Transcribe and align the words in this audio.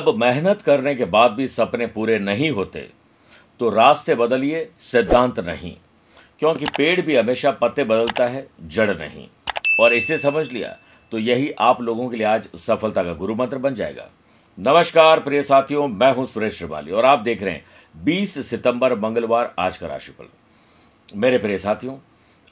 जब 0.00 0.14
मेहनत 0.16 0.62
करने 0.62 0.94
के 0.94 1.04
बाद 1.04 1.32
भी 1.32 1.48
सपने 1.48 1.86
पूरे 1.86 2.18
नहीं 2.18 2.50
होते 2.50 2.90
तो 3.60 3.70
रास्ते 3.70 4.14
बदलिए, 4.14 4.70
सिद्धांत 4.78 5.40
नहीं। 5.40 5.76
क्योंकि 6.38 6.64
पेड़ 6.76 7.00
भी 7.00 7.16
हमेशा 7.16 7.50
पत्ते 7.50 7.84
बदलता 7.84 8.26
है, 8.26 8.46
जड़ 8.62 8.98
नहीं। 8.98 9.28
और 9.80 9.94
इसे 9.94 10.18
समझ 10.18 10.52
लिया 10.52 10.76
तो 11.12 11.18
यही 11.18 11.50
आप 11.50 11.80
लोगों 11.82 12.08
के 12.08 12.16
लिए 12.16 12.26
आज 12.26 12.48
सफलता 12.56 13.02
का 13.02 13.12
गुरु 13.12 13.34
मंत्र 13.34 13.58
बन 13.58 13.74
जाएगा। 13.74 14.08
नमस्कार, 14.58 15.20
प्रिय 15.20 15.42
साथियों, 15.42 15.88
मैं 15.88 16.12
हूँ 16.14 16.26
सुरेश 16.26 16.58
श्रिवाली, 16.58 16.90
और 16.90 17.04
आप 17.04 17.18
देख 17.18 17.42
रहे 17.42 17.54
हैं 17.54 17.64
20 18.04 18.48
सितंबर, 18.50 18.94
मंगलवार, 18.94 19.54
आज 19.58 19.76
का 19.76 19.86
राशिफल। 19.86 20.24
मेरे 21.16 21.38
प्रिय 21.38 21.58
साथियों, 21.58 21.96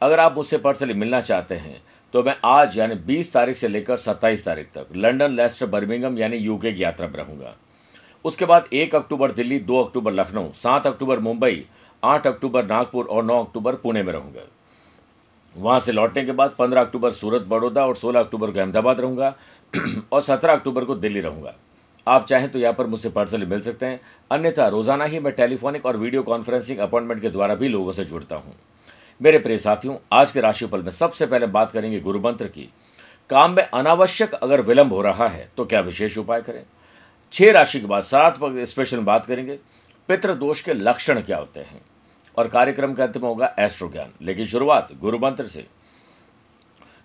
अगर 0.00 0.20
आप 0.20 0.36
मुझसे 0.36 0.58
पर्सनली 0.58 0.94
मिलना 0.94 1.20
चाहते 1.20 1.54
हैं 1.54 1.82
तो 2.16 2.22
मैं 2.22 2.34
आज, 2.44 2.78
यानी 2.78 2.94
20 2.94 3.32
तारीख 3.32 3.56
से 3.56 3.68
लेकर 3.68 3.96
27 3.96 4.44
तारीख 4.44 4.66
तक 4.74 4.96
लंदन 4.96 5.32
लेस्टर, 5.32 5.66
बर्मिंगम, 5.66 6.16
यानी 6.18 6.36
यूके 6.36 6.72
की 6.72 6.82
यात्रा 6.82 7.06
में 7.08 7.14
रहूँगा। 7.14 7.54
उसके 8.24 8.44
बाद 8.44 8.68
एक 8.72 8.94
अक्टूबर 8.94 9.32
दिल्ली, 9.32 9.58
दो 9.58 9.82
अक्टूबर 9.82 10.12
लखनऊ, 10.12 10.48
सात 10.52 10.86
अक्टूबर 10.86 11.18
मुंबई, 11.18 11.64
आठ 12.02 12.26
अक्टूबर 12.26 12.64
नागपुर 12.64 13.04
और 13.04 13.24
नौ 13.24 13.42
अक्टूबर 13.44 13.74
पुणे 13.74 14.02
में 14.02 14.12
रहूँगा। 14.12 14.46
वहाँ 15.54 15.78
से 15.80 15.92
लौटने 15.92 16.24
के 16.24 16.32
बाद 16.32 16.54
15 16.58 16.80
अक्टूबर 16.80 17.12
सूरत, 17.12 17.42
बड़ौदा 17.42 17.86
और 17.86 17.96
16 17.96 18.20
अक्टूबर 18.20 18.50
को 18.50 18.60
अहमदाबाद 18.60 19.00
रहूँगा 19.00 19.34
और 20.12 20.22
17 20.22 20.52
अक्टूबर 20.52 20.84
को 20.84 20.94
दिल्ली 20.94 21.20
रहूँगा। 21.20 21.54
आप 22.06 22.26
चाहें 22.26 22.48
तो 22.52 22.58
यहाँ 22.58 22.74
पर 22.74 22.86
मुझसे 22.86 23.08
पर्सनली 23.08 23.46
मिल 23.46 23.60
सकते 23.60 23.86
हैं। 23.86 24.00
अन्यथा 24.30 24.68
रोज़ाना 24.68 25.04
ही 25.04 25.18
मैं 25.18 25.32
टेलीफोनिक 25.32 25.86
और 25.86 25.96
वीडियो 25.96 26.22
कॉन्फ्रेंसिंग 26.22 26.78
अपॉइंटमेंट 26.78 27.22
के 27.22 27.30
द्वारा 27.30 27.54
भी 27.54 27.68
लोगों 27.68 27.92
से 27.92 28.04
जुड़ता 28.04 28.36
हूँ। 28.36 28.54
मेरे 29.20 29.38
प्रिय 29.38 29.58
साथियों, 29.58 29.96
आज 30.12 30.32
के 30.32 30.40
राशिफल 30.40 30.82
में 30.82 30.90
सबसे 30.90 31.26
पहले 31.26 31.46
बात 31.46 31.70
करेंगे 31.72 32.00
गुरु 32.00 32.20
मंत्र 32.20 32.46
की। 32.46 32.68
काम 33.30 33.50
में 33.50 33.62
अनावश्यक 33.64 34.32
अगर 34.32 34.60
विलंब 34.60 34.92
हो 34.92 35.00
रहा 35.02 35.28
है 35.28 35.48
तो 35.56 35.64
क्या 35.64 35.80
विशेष 35.80 36.16
उपाय 36.18 36.42
करें? 36.42 36.62
छह 37.32 37.52
राशि 37.52 37.80
के 37.80 37.86
बाद 37.86 38.04
श्राद्ध 38.04 38.64
स्पेशल 38.64 39.00
बात 39.00 39.26
करेंगे। 39.26 39.58
पितृ 40.08 40.34
दोष 40.34 40.60
के 40.60 40.74
लक्षण 40.74 41.20
क्या 41.20 41.38
होते 41.38 41.60
हैं? 41.60 41.80
और 42.38 42.48
कार्यक्रम 42.48 42.92
का 42.94 43.04
अंतिम 43.04 43.22
होगा 43.22 43.54
एस्ट्रो 43.58 43.88
ज्ञान 43.88 44.12
लेकिन 44.22 44.46
शुरुआत 44.46 44.88
गुरु 45.00 45.18
मंत्र 45.18 45.46
से। 45.46 45.66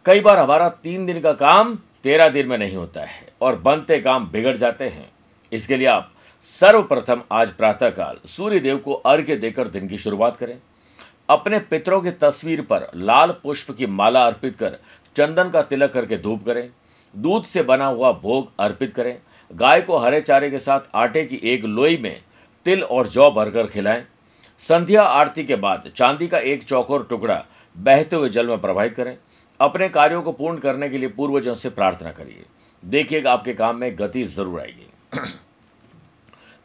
कई 0.06 0.20
बार 0.20 0.38
हमारा 0.38 0.68
तीन 0.70 1.06
दिन 1.06 1.20
का 1.22 1.34
काम 1.34 1.78
तेरह 2.04 2.30
दिन 2.30 2.48
में 2.48 2.58
नहीं 2.58 2.76
होता 2.76 3.04
है 3.04 3.28
और 3.42 3.56
बनते 3.56 4.00
काम 4.00 4.30
बिगड़ 4.32 4.56
जाते 4.58 4.88
हैं। 4.88 5.10
इसके 5.52 5.78
लिए 5.78 5.88
आप 5.88 6.12
सर्वप्रथम 6.44 7.22
आज 7.32 7.52
प्रातःकाल 7.52 8.20
सूर्य 8.28 8.60
देव 8.60 8.78
को 8.78 8.94
अर्घ्य 8.94 9.36
देकर 9.36 9.68
दिन 9.68 9.88
की 9.88 9.98
शुरुआत 9.98 10.38
करें। 10.38 10.60
अपने 11.30 11.60
पितरों 11.60 12.02
की 12.02 12.12
तस्वीर 12.12 12.62
पर 12.62 12.90
लाल 12.96 13.32
पुष्प 13.44 13.72
की 13.72 13.86
माला 13.88 14.26
अर्पित 14.26 14.56
कर 14.56 14.78
चंदन 15.16 15.50
का 15.50 15.62
तिलक 15.62 15.92
करके 15.94 16.18
धूप 16.18 16.46
करें। 16.46 16.70
दूध 17.14 17.44
से 17.44 17.64
बना 17.64 17.86
हुआ 17.86 18.12
भोग 18.14 18.52
अर्पित 18.60 18.94
करें। 18.94 19.18
गाय 19.52 19.82
को 19.82 19.98
हरे 19.98 20.22
चारे 20.22 20.50
के 20.50 20.60
साथ 20.60 20.96
आटे 20.96 21.24
की 21.26 21.40
एक 21.44 21.66
लोई 21.66 21.98
में 21.98 22.22
तिल 22.66 22.84
और 22.84 23.08
जौ 23.08 23.30
भरकर 23.32 23.68
खिलाएँ। 23.68 24.06
संध्या 24.62 25.04
आरती 25.04 25.44
के 25.44 25.56
बाद 25.56 25.92
चांदी 25.96 26.28
का 26.28 26.40
एक 26.40 26.64
चौकोर 26.64 27.06
टुकड़ा 27.10 27.44
बहते 27.76 28.16
हुए 28.16 28.30
जल 28.30 28.48
में 28.48 28.62
प्रवाहित 28.62 28.96
करें। 28.96 29.18
अपने 29.60 29.90
कार्यों 29.90 30.22
को 30.22 30.32
पूर्ण 30.32 30.58
करने 30.58 30.90
के 30.90 30.98
लिए 30.98 31.10
पूर्वजों 31.10 31.54
से 31.56 31.70
प्रार्थना 31.70 32.12
करिए। 32.12 32.46
देखिएगा, 32.84 33.34
आपके 33.34 33.54
काम 33.54 33.76
में 33.76 33.98
गति 33.98 34.24
ज़रूर 34.24 34.60
आएगी। 34.60 34.90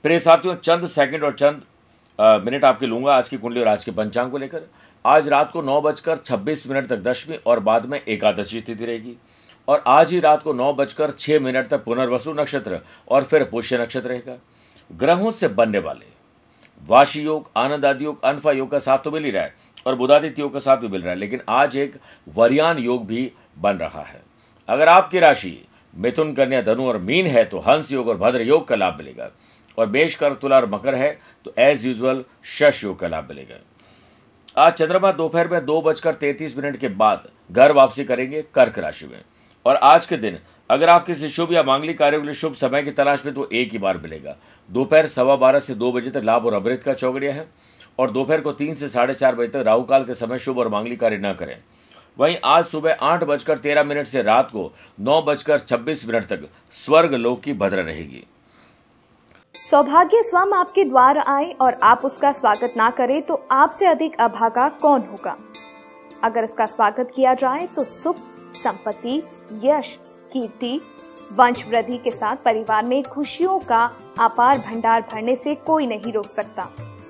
प्रिय 0.05 0.19
साथियों, 0.19 0.55
चंद 0.55 0.87
सेकंड 0.87 1.25
और 1.25 1.34
चंद 1.34 1.62
मिनट 2.19 2.64
आपके 2.64 2.86
लूँगा 2.86 3.14
आज 3.14 3.28
की 3.28 3.36
कुंडली 3.36 3.61
और 3.61 3.69
आज 3.69 3.84
के 3.84 3.91
पंचांग 3.92 4.31
को 4.31 4.39
लेकर। 4.39 4.62
आज 5.05 5.28
रात 5.28 5.50
को 5.53 5.62
नौ 5.62 5.81
बजकर 5.81 6.17
छब्बीस 6.17 6.69
मिनट 6.70 6.86
तक 6.89 7.03
दशमी 7.03 7.36
और 7.36 7.61
बाद 7.61 7.86
में 7.86 8.00
एकादशी 8.00 8.60
तिथि 8.60 8.84
रहेगी। 8.84 9.16
और 9.69 9.82
आज 9.87 10.12
ही 10.12 10.21
रात 10.21 10.43
को 10.43 10.53
नौ 10.53 10.72
बजकर 10.75 11.10
छह 11.10 11.41
मिनट 11.41 11.69
तक 11.69 11.84
पुनर्वसु 11.84 12.32
नक्षत्र 12.32 12.81
और 13.09 13.25
फिर 13.25 13.44
पुष्य 13.44 13.78
नक्षत्र 13.78 14.09
रहेगा। 14.09 14.37
ग्रहों 14.91 15.31
से 15.31 15.49
बनने 15.50 15.78
वाले 15.78 16.15
वाशी 16.88 17.22
योग, 17.22 17.50
आनंद 17.56 17.84
आदि 17.84 18.05
योग, 18.05 18.25
अनफा 18.25 18.53
योग 18.53 18.71
का 18.71 18.78
साथ 18.78 18.99
तो 18.99 19.10
मिल 19.10 19.25
ही 19.25 19.31
रहा 19.31 19.43
है 19.43 19.55
और 19.87 19.94
बुधादित्य 19.94 20.43
योग 20.43 20.53
का 20.53 20.59
साथ 20.59 20.76
भी 20.76 20.88
मिल 20.88 21.03
रहा 21.03 21.12
है, 21.12 21.19
लेकिन 21.19 21.41
आज 21.49 21.76
एक 21.76 21.99
वरियान 22.28 22.78
योग 22.78 23.06
भी 23.06 23.31
बन 23.59 23.76
रहा 23.76 24.03
है। 24.03 24.22
अगर 24.69 24.88
आपकी 24.88 25.19
राशि 25.19 25.59
मिथुन, 25.94 26.32
कन्या, 26.34 26.60
धनु 26.62 26.87
और 26.87 26.99
मीन 26.99 27.26
है 27.26 27.44
तो 27.44 27.59
हंस 27.59 27.93
योग 27.93 28.09
और 28.09 28.16
भद्र 28.19 28.43
योग 28.43 28.66
का 28.69 28.76
लाभ 28.76 28.97
मिलेगा। 28.99 29.31
और 29.78 29.88
मेष 29.88 30.19
तुला 30.22 30.56
और 30.56 30.69
मकर 30.70 30.94
है 30.94 31.10
तो 31.44 31.54
एज 31.59 31.87
यूजल 31.87 32.25
शश 32.50 32.82
योग 32.84 32.98
का 32.98 33.09
लाभ 33.09 33.28
मिलेगा। 33.28 33.60
आज 34.56 34.72
चंद्रमा 34.72 35.12
दोपहर 35.12 35.48
में 35.48 35.64
दो 35.66 35.81
बजकर 35.82 36.14
तैतीस 36.14 36.56
मिनट 36.56 36.76
के 36.76 36.88
बाद 36.91 37.28
घर 37.50 37.72
वापसी 37.72 38.04
करेंगे 38.04 38.42
कर्क 38.54 38.78
राशि 38.78 39.06
में। 39.06 39.20
और 39.66 39.76
आज 39.76 40.06
के 40.06 40.16
दिन, 40.16 40.38
अगर 40.70 40.88
आप 40.88 41.06
किसी 41.06 41.28
शुभ 41.28 41.53
या 41.53 41.62
मांगलिक 41.62 41.98
कार्यों 41.98 42.20
के 42.20 42.26
लिए 42.26 42.34
शुभ 42.34 42.54
समय 42.54 42.82
की 42.82 42.91
तलाश 42.92 43.25
में 43.26 43.34
तो 43.34 43.48
एक 43.53 43.72
ही 43.72 43.78
बार 43.78 43.98
मिलेगा। 43.98 44.37
दोपहर 44.69 45.06
सवा 45.06 45.37
बारह 45.37 45.59
से 45.59 45.75
दो 45.75 45.91
बजे 45.93 46.10
तक 46.10 46.22
लाभ 46.25 46.47
और 46.47 46.54
अमृत 46.54 46.82
का 46.82 46.94
चौगड़िया 46.94 47.32
है, 47.34 47.47
और 47.98 48.10
दोपहर 48.10 48.41
को 48.41 48.53
तीन 48.53 48.75
से 48.75 48.88
साढ़े 48.88 49.14
चार 49.14 49.34
बजे 49.34 49.48
तक 49.48 49.64
राहु 49.66 49.82
काल 49.82 50.04
के 50.04 50.14
समय 50.14 50.38
शुभ 50.38 50.58
और 50.58 50.69
मांगलिक 50.69 51.00
कार्य 51.00 51.19
न 51.19 51.32
करें। 51.32 51.56
वहीं 52.19 52.37
आज 52.44 52.64
सुबह 52.64 52.97
आठ 53.03 53.25
बजकर 53.25 53.58
तेरह 53.58 53.84
मिनट 53.84 54.06
से 54.06 54.22
रात 54.22 54.50
को 54.50 54.72
नौ 55.00 55.20
बजकर 55.22 55.58
छब्बीस 55.58 56.06
मिनट 56.06 56.25
तक 56.25 56.48
स्वर्ग 56.75 57.14
लोक 57.14 57.43
की 57.43 57.53
भद्र 57.53 57.82
रहेगी। 57.82 58.25
सौभाग्य 59.71 60.22
स्वयं 60.22 60.53
आपके 60.54 60.82
द्वार 60.84 61.19
आए 61.19 61.50
और 61.60 61.75
आप 61.82 62.04
उसका 62.04 62.31
स्वागत 62.32 62.75
ना 62.77 62.88
करें 62.91 63.22
तो 63.22 63.41
आपसे 63.50 63.87
अधिक 63.87 64.21
अभागा 64.21 64.69
कौन 64.82 65.00
होगा? 65.00 65.37
अगर 66.22 66.44
उसका 66.44 66.66
स्वागत 66.66 67.10
किया 67.15 67.32
जाए 67.34 67.66
तो 67.66 67.84
सुख, 67.84 68.16
संपत्ति, 68.56 69.16
यश, 69.65 69.99
कीर्ति 70.32 70.81
वंश 71.32 71.66
वृद्धि 71.69 71.99
के 71.99 72.10
साथ 72.10 72.37
परिवार 72.37 72.84
में 72.84 73.03
खुशियों 73.03 73.59
का 73.59 73.91
अपार 74.19 74.59
भंडार 74.59 75.00
भरने 75.12 75.34
से 75.34 75.55
कोई 75.66 75.87
नहीं 75.87 76.12
रोक 76.12 76.31
सकता। 76.31 76.69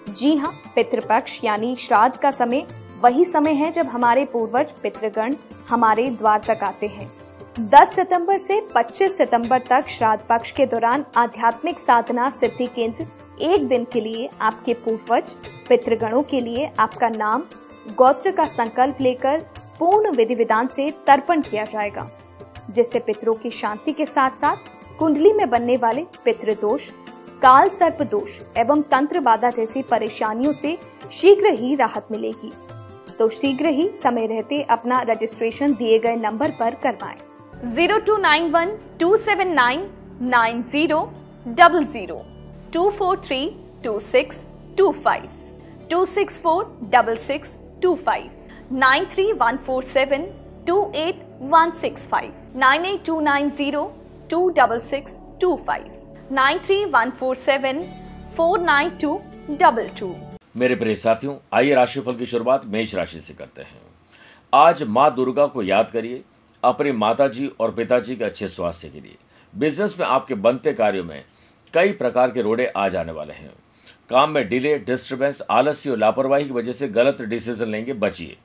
जी 0.09 0.35
हाँ 0.37 0.53
पितृपक्ष 0.75 1.39
यानी 1.45 1.77
श्राद्ध 1.77 2.17
का 2.17 2.31
समय 2.31 2.67
वही 3.03 3.25
समय 3.25 3.53
है 3.53 3.71
जब 3.73 3.87
हमारे 3.87 4.25
पूर्वज, 4.25 4.73
पितृगण 4.83 5.35
हमारे 5.69 6.09
द्वार 6.11 6.43
तक 6.49 6.65
आते 6.65 6.87
हैं। 6.87 7.13
10 7.59 7.95
सितंबर 7.97 8.39
से 8.39 8.61
25 8.75 9.11
सितंबर 9.11 9.59
तक 9.69 9.87
श्राद्ध 9.89 10.23
पक्ष 10.29 10.51
के 10.53 10.65
दौरान 10.67 11.05
आध्यात्मिक 11.17 11.79
साधना 11.79 12.29
सिद्धि 12.31 12.67
केंद्र 12.67 13.07
एक 13.43 13.67
दिन 13.69 13.85
के 13.93 14.01
लिए 14.01 14.29
आपके 14.41 14.75
पूर्वज, 14.75 15.31
पितृगणों 15.69 16.23
के 16.23 16.41
लिए 16.41 16.71
आपका 16.79 17.09
नाम, 17.09 17.45
गोत्र 17.97 18.31
का 18.31 18.45
संकल्प 18.47 19.01
लेकर 19.01 19.41
पूर्ण 19.79 20.15
विधि 20.17 20.35
विधान 20.35 20.69
से 20.77 20.91
तर्पण 21.07 21.41
किया 21.41 21.65
जाएगा, 21.65 22.09
जिससे 22.71 22.99
पितरों 22.99 23.35
की 23.35 23.51
शांति 23.53 23.93
के 23.93 24.07
साथ 24.07 24.39
साथ 24.41 24.97
कुंडली 24.99 25.33
में 25.33 25.49
बनने 25.51 25.77
वाले 25.77 26.05
पितृदोष 26.25 26.89
काल 27.43 27.69
सर्प 27.79 28.03
दोष 28.03 28.39
एवं 28.59 28.83
तंत्र 28.91 29.21
बाधा 29.21 29.51
जैसी 29.51 29.83
परेशानियों 29.83 30.53
से 30.53 30.79
शीघ्र 31.13 31.55
ही 31.55 31.75
राहत 31.75 32.09
मिलेगी 32.11 32.53
तो 33.19 33.29
शीघ्र 33.31 33.67
ही 33.69 33.89
समय 34.03 34.27
रहते 34.27 34.63
अपना 34.71 35.01
रजिस्ट्रेशन 35.09 35.75
दिए 35.75 35.99
गए 35.99 36.17
नंबर 36.17 36.51
पर 36.51 36.75
करवाएँ। 36.83 37.17
Zero 37.65 37.99
two 38.07 38.17
nine 38.17 38.51
one 38.53 38.71
two 39.01 39.15
seven 39.17 39.49
nine 39.55 39.89
nine 40.23 40.63
zero 40.63 40.99
double 41.49 41.85
zero 41.85 42.17
two 42.73 42.89
four 42.91 43.21
three 43.27 43.39
two 43.85 43.99
six 44.01 44.47
two 44.79 44.91
five 45.05 45.29
two 45.91 46.05
six 46.05 46.41
four 46.41 46.65
double 46.93 47.17
six 47.17 47.57
two 47.83 47.95
five 48.07 48.77
nine 48.79 49.05
three 49.13 49.33
one 49.33 49.57
four 49.67 49.83
seven 49.85 50.27
two 50.67 50.81
eight 50.97 51.25
one 51.55 51.71
six 51.81 52.07
five 52.09 52.35
nine 52.57 52.85
eight 52.85 53.05
two 53.07 53.19
nine 53.21 53.49
zero 53.51 53.85
two 54.31 54.49
double 54.59 54.79
six 54.81 55.19
two 55.41 55.55
five 55.67 56.29
nine 56.33 56.59
three 56.67 56.85
one 56.85 57.11
four 57.19 57.35
seven 57.37 57.83
four 58.37 58.61
nine 58.61 58.91
two 59.03 59.21
double 59.51 59.89
two 59.99 60.15
मेरे 60.57 60.75
प्रिय 60.77 60.95
साथियों, 60.97 61.35
आइए 61.55 61.75
राशिफल 61.75 62.15
की 62.17 62.27
शुरुआत 62.27 62.65
मेष 62.67 62.95
राशि 62.95 63.21
से 63.21 63.35
करते 63.35 63.63
हैं। 63.63 63.81
आज 64.53 64.83
माँ 64.89 65.15
दुर्गा 65.15 65.47
को 65.47 65.63
याद 65.63 65.91
करिए 65.91 66.23
अपने 66.67 66.93
माता 66.93 67.29
जी 67.29 67.51
और 67.61 67.71
पिताजी 67.71 68.17
के 68.17 68.25
अच्छे 68.25 68.49
स्वास्थ्य 68.49 68.89
के 68.89 69.01
लिए। 69.01 69.17
बिज़नेस 69.55 69.97
में 70.01 70.07
आपके 70.07 70.35
बनते 70.35 70.73
कार्यों 70.73 71.05
में 71.05 71.25
कई 71.75 71.93
प्रकार 71.93 72.31
के 72.31 72.43
रोड़े 72.43 72.67
आ 72.67 72.89
जाने 72.89 73.13
वाले 73.13 73.35
हैं। 73.35 73.51
काम 74.11 74.31
में 74.31 74.49
डिले 74.49 74.79
डिस्टर्बेंस 74.79 75.43
आलस्य 75.51 75.91
और 75.91 75.97
लापरवाही 75.97 76.45
की 76.45 76.53
वजह 76.53 76.73
से 76.73 76.89
गलत 76.89 77.23
डिसीज़न 77.23 77.67
लेंगे, 77.67 77.93
बचिए। 77.93 78.37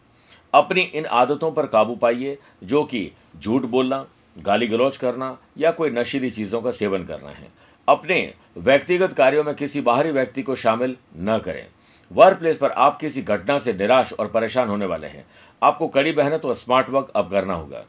अपनी 0.53 0.81
इन 0.81 1.05
आदतों 1.05 1.51
पर 1.51 1.65
काबू 1.65 1.95
पाइए, 1.95 2.37
जो 2.63 2.83
कि 2.83 3.11
झूठ 3.39 3.61
बोलना 3.61 4.05
गाली 4.37 4.67
गलौज 4.67 4.97
करना 4.97 5.37
या 5.57 5.71
कोई 5.71 5.89
नशीली 5.89 6.29
चीज़ों 6.31 6.61
का 6.61 6.71
सेवन 6.71 7.03
करना 7.03 7.29
है। 7.29 7.47
अपने 7.87 8.33
व्यक्तिगत 8.57 9.13
कार्यों 9.13 9.43
में 9.43 9.53
किसी 9.55 9.81
बाहरी 9.81 10.11
व्यक्ति 10.11 10.43
को 10.43 10.55
शामिल 10.55 10.97
न 11.17 11.37
करें। 11.37 11.67
वर्क 12.11 12.37
प्लेस 12.37 12.57
पर 12.57 12.71
आप 12.71 12.99
किसी 12.99 13.21
घटना 13.21 13.57
से 13.57 13.73
निराश 13.73 14.13
और 14.13 14.27
परेशान 14.27 14.67
होने 14.67 14.85
वाले 14.85 15.07
हैं। 15.07 15.25
आपको 15.61 15.87
कड़ी 15.87 16.13
मेहनत 16.13 16.45
और 16.45 16.53
स्मार्ट 16.53 16.89
वर्क 16.89 17.11
अब 17.15 17.29
करना 17.31 17.53
होगा। 17.53 17.83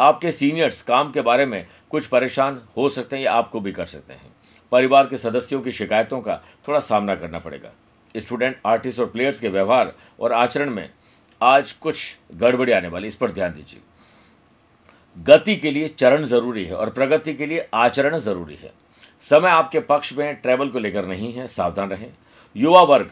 आपके 0.00 0.32
सीनियर्स 0.32 0.82
काम 0.82 1.10
के 1.12 1.20
बारे 1.20 1.46
में 1.46 1.66
कुछ 1.90 2.06
परेशान 2.06 2.60
हो 2.76 2.88
सकते 2.88 3.16
हैं 3.16 3.24
या 3.24 3.32
आपको 3.32 3.60
भी 3.60 3.72
कर 3.72 3.86
सकते 3.86 4.12
हैं। 4.12 4.32
परिवार 4.72 5.06
के 5.06 5.18
सदस्यों 5.18 5.60
की 5.60 5.72
शिकायतों 5.72 6.20
का 6.20 6.40
थोड़ा 6.68 6.80
सामना 6.80 7.14
करना 7.14 7.38
पड़ेगा। 7.38 7.72
स्टूडेंट, 8.16 8.60
आर्टिस्ट 8.66 9.00
और 9.00 9.06
प्लेयर्स 9.06 9.40
के 9.40 9.48
व्यवहार 9.48 9.92
और 10.20 10.32
आचरण 10.32 10.70
में 10.70 10.90
आज 11.42 11.72
कुछ 11.72 12.16
गड़बड़ी 12.34 12.72
आने 12.72 12.88
वाली 12.88 13.08
इस 13.08 13.16
पर 13.16 13.30
ध्यान 13.30 13.52
दीजिए। 13.52 13.80
गति 15.18 15.56
के 15.56 15.70
लिए 15.70 15.88
चरण 15.88 16.24
ज़रूरी 16.24 16.64
है 16.64 16.74
और 16.74 16.90
प्रगति 16.90 17.34
के 17.34 17.46
लिए 17.46 17.68
आचरण 17.74 18.18
ज़रूरी 18.18 18.56
है। 18.56 18.72
समय 19.20 19.50
आपके 19.50 19.80
पक्ष 19.80 20.12
में 20.12 20.34
ट्रैवल 20.34 20.68
को 20.68 20.78
लेकर 20.78 21.06
नहीं 21.06 21.32
है, 21.32 21.46
सावधान 21.46 21.90
रहें। 21.90 22.10
युवा 22.56 22.82
वर्ग, 22.82 23.10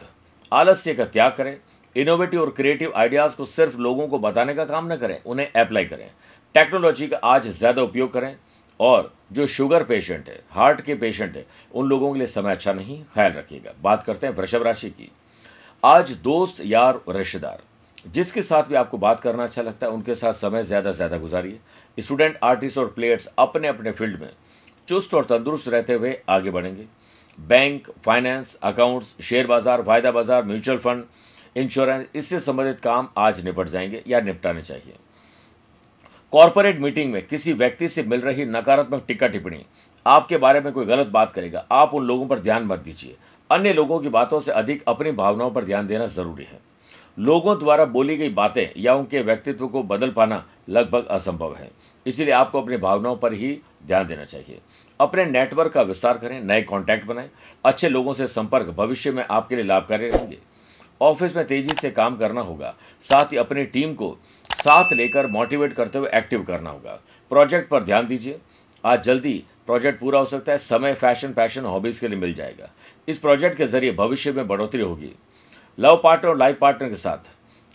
आलस्य 0.51 0.93
का 0.93 1.05
त्याग 1.05 1.35
करें। 1.37 1.57
इनोवेटिव 1.95 2.41
और 2.41 2.49
क्रिएटिव 2.49 2.93
आइडियाज़ 2.95 3.35
को 3.35 3.45
सिर्फ़ 3.45 3.77
लोगों 3.77 4.07
को 4.07 4.19
बताने 4.19 4.53
का 4.53 4.65
काम 4.65 4.91
न 4.93 4.95
करें, 4.95 5.23
उन्हें 5.23 5.51
अप्लाई 5.51 5.85
करें। 5.85 6.11
टेक्नोलॉजी 6.55 7.07
का 7.07 7.17
आज 7.25 7.47
ज़्यादा 7.49 7.81
उपयोग 7.81 8.11
करें 8.13 8.35
और 8.79 9.13
जो 9.33 9.45
शुगर 9.47 9.83
पेशेंट 9.83 10.29
है, 10.29 10.39
हार्ट 10.51 10.81
के 10.81 10.95
पेशेंट 10.95 11.35
है, 11.35 11.45
उन 11.73 11.87
लोगों 11.87 12.11
के 12.13 12.17
लिए 12.19 12.27
समय 12.27 12.51
अच्छा 12.51 12.73
नहीं, 12.73 13.03
ख्याल 13.13 13.31
रखिएगा। 13.33 13.73
बात 13.81 14.03
करते 14.03 14.27
हैं 14.27 14.33
वृषभ 14.35 14.63
राशि 14.63 14.89
की। 14.89 15.09
आज 15.83 16.11
दोस्त 16.23 16.61
यार 16.65 16.99
रिश्तेदार, 17.09 17.61
जिसके 18.07 18.41
साथ 18.41 18.63
भी 18.63 18.75
आपको 18.75 18.97
बात 18.97 19.19
करना 19.19 19.43
अच्छा 19.43 19.61
लगता 19.61 19.87
है, 19.87 19.93
उनके 19.93 20.15
साथ 20.15 20.33
समय 20.33 20.63
ज़्यादा 20.63 20.91
से 20.91 20.97
ज़्यादा 20.97 21.17
गुजारिए। 21.17 21.59
स्टूडेंट, 21.97 22.37
आर्टिस्ट 22.43 22.77
और 22.77 22.87
प्लेयर्स 22.87 23.29
अपने 23.39 23.67
अपने 23.67 23.91
फ़ील्ड 23.91 24.21
में 24.21 24.29
चुस्त 24.87 25.13
और 25.13 25.25
तंदुरुस्त 25.25 25.67
रहते 25.67 25.93
हुए 25.93 26.17
आगे 26.29 26.51
बढ़ेंगे। 26.51 26.85
बैंक, 27.37 27.87
फाइनेंस, 28.05 28.57
अकाउंट्स, 28.63 29.15
शेयर 29.21 29.47
बाज़ार 29.47 29.81
फ़ायदा 29.83 30.11
बाज़ार, 30.11 30.43
म्यूचुअल 30.45 30.77
फंड, 30.77 31.03
इंश्योरेंस, 31.55 32.05
इससे 32.15 32.39
संबंधित 32.39 32.79
काम 32.79 33.07
आज 33.17 33.43
निपट 33.45 33.69
जाएँगे 33.69 34.03
या 34.07 34.21
निपटाने 34.21 34.61
चाहिए। 34.61 34.95
कॉरपोरेट 36.33 36.79
मीटिंग 36.79 37.11
में 37.11 37.25
किसी 37.27 37.51
व्यक्ति 37.53 37.87
से 37.87 38.03
मिल 38.03 38.21
रही 38.21 38.45
नकारात्मक 38.45 39.03
टिक्का 39.07 39.27
टिप्पणी, 39.27 39.63
आपके 40.05 40.37
बारे 40.37 40.59
में 40.61 40.71
कोई 40.73 40.85
गलत 40.85 41.07
बात 41.07 41.31
करेगा, 41.31 41.65
आप 41.71 41.93
उन 41.93 42.05
लोगों 42.05 42.27
पर 42.27 42.39
ध्यान 42.39 42.63
मत 42.63 42.79
दीजिए। 42.79 43.15
अन्य 43.49 43.73
लोगों 43.73 43.99
की 43.99 44.09
बातों 44.09 44.39
से 44.39 44.51
अधिक 44.51 44.83
अपनी 44.87 45.11
भावनाओं 45.11 45.51
पर 45.51 45.63
ध्यान 45.63 45.87
देना 45.87 46.05
ज़रूरी 46.05 46.43
है। 46.43 46.59
लोगों 47.19 47.57
द्वारा 47.59 47.85
बोली 47.85 48.17
गई 48.17 48.29
बातें 48.29 48.67
या 48.77 48.95
उनके 48.95 49.21
व्यक्तित्व 49.21 49.67
को 49.67 49.83
बदल 49.83 50.11
पाना 50.11 50.43
लगभग 50.69 51.05
असंभव 51.07 51.55
है। 51.55 51.69
इसीलिए 52.05 52.33
आपको 52.33 52.61
अपनी 52.61 52.77
भावनाओं 52.77 53.15
पर 53.15 53.33
ही 53.33 53.57
ध्यान 53.85 54.07
देना 54.07 54.25
चाहिए। 54.25 54.59
अपने 54.99 55.25
नेटवर्क 55.25 55.71
का 55.71 55.81
विस्तार 55.83 56.17
करें, 56.17 56.41
नए 56.41 56.61
कॉन्टैक्ट 56.63 57.07
बनाएँ, 57.07 57.29
अच्छे 57.65 57.89
लोगों 57.89 58.13
से 58.13 58.27
संपर्क 58.27 58.75
भविष्य 58.77 59.11
में 59.11 59.25
आपके 59.25 59.55
लिए 59.55 59.65
लाभकारी 59.65 60.09
रहेंगे। 60.09 60.37
ऑफ़िस 61.01 61.35
में 61.35 61.45
तेज़ी 61.47 61.73
से 61.75 61.89
काम 61.91 62.15
करना 62.17 62.41
होगा, 62.41 62.73
साथ 63.03 63.31
ही 63.31 63.37
अपनी 63.37 63.63
टीम 63.65 63.93
को 63.93 64.17
साथ 64.67 64.91
लेकर 64.93 65.27
मोटिवेट 65.27 65.73
करते 65.73 65.97
हुए 65.97 66.09
एक्टिव 66.13 66.41
करना 66.43 66.69
होगा। 66.69 66.99
प्रोजेक्ट 67.31 67.69
पर 67.69 67.83
ध्यान 67.83 68.07
दीजिए। 68.07 68.39
आज 68.83 69.03
जल्दी 69.03 69.33
प्रोजेक्ट 69.65 69.99
पूरा 69.99 70.19
हो 70.19 70.25
सकता 70.25 70.51
है। 70.51 70.57
समय 70.57 70.93
फ़ैशन 70.95 71.33
पैशन 71.33 71.65
हॉबीज 71.65 71.99
के 71.99 72.07
लिए 72.07 72.19
मिल 72.19 72.33
जाएगा। 72.33 72.69
इस 73.07 73.19
प्रोजेक्ट 73.19 73.57
के 73.57 73.65
ज़रिए 73.65 73.91
भविष्य 73.93 74.31
में 74.31 74.47
बढ़ोतरी 74.47 74.81
होगी। 74.81 75.13
लव 75.77 75.99
पार्टनर 76.03 76.29
और 76.29 76.37
लाइफ 76.37 76.57
पार्टनर 76.61 76.89
के 76.89 76.95
साथ। 76.95 77.29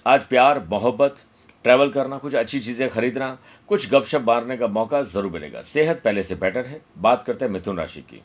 आज 0.07 0.25
प्यार, 0.25 0.65
मोहब्बत 0.71 1.17
ट्रैवल 1.65 1.91
करना, 1.91 2.19
कुछ 2.19 2.35
अच्छी 2.35 2.61
चीज़ें 2.61 2.89
खरीदना, 2.91 3.37
कुछ 3.69 3.91
गपशप 3.91 4.25
मारने 4.27 4.57
का 4.57 4.67
मौका 4.69 5.03
ज़रूर 5.05 5.33
मिलेगा। 5.33 5.63
सेहत 5.65 6.03
पहले 6.05 6.23
से 6.23 6.35
बेटर 6.37 6.67
है। 6.67 6.81
बात 6.99 7.25
करते 7.25 7.45
हैं 7.45 7.53
मिथुन 7.53 7.77
राशि 7.79 8.01
की। 8.03 8.23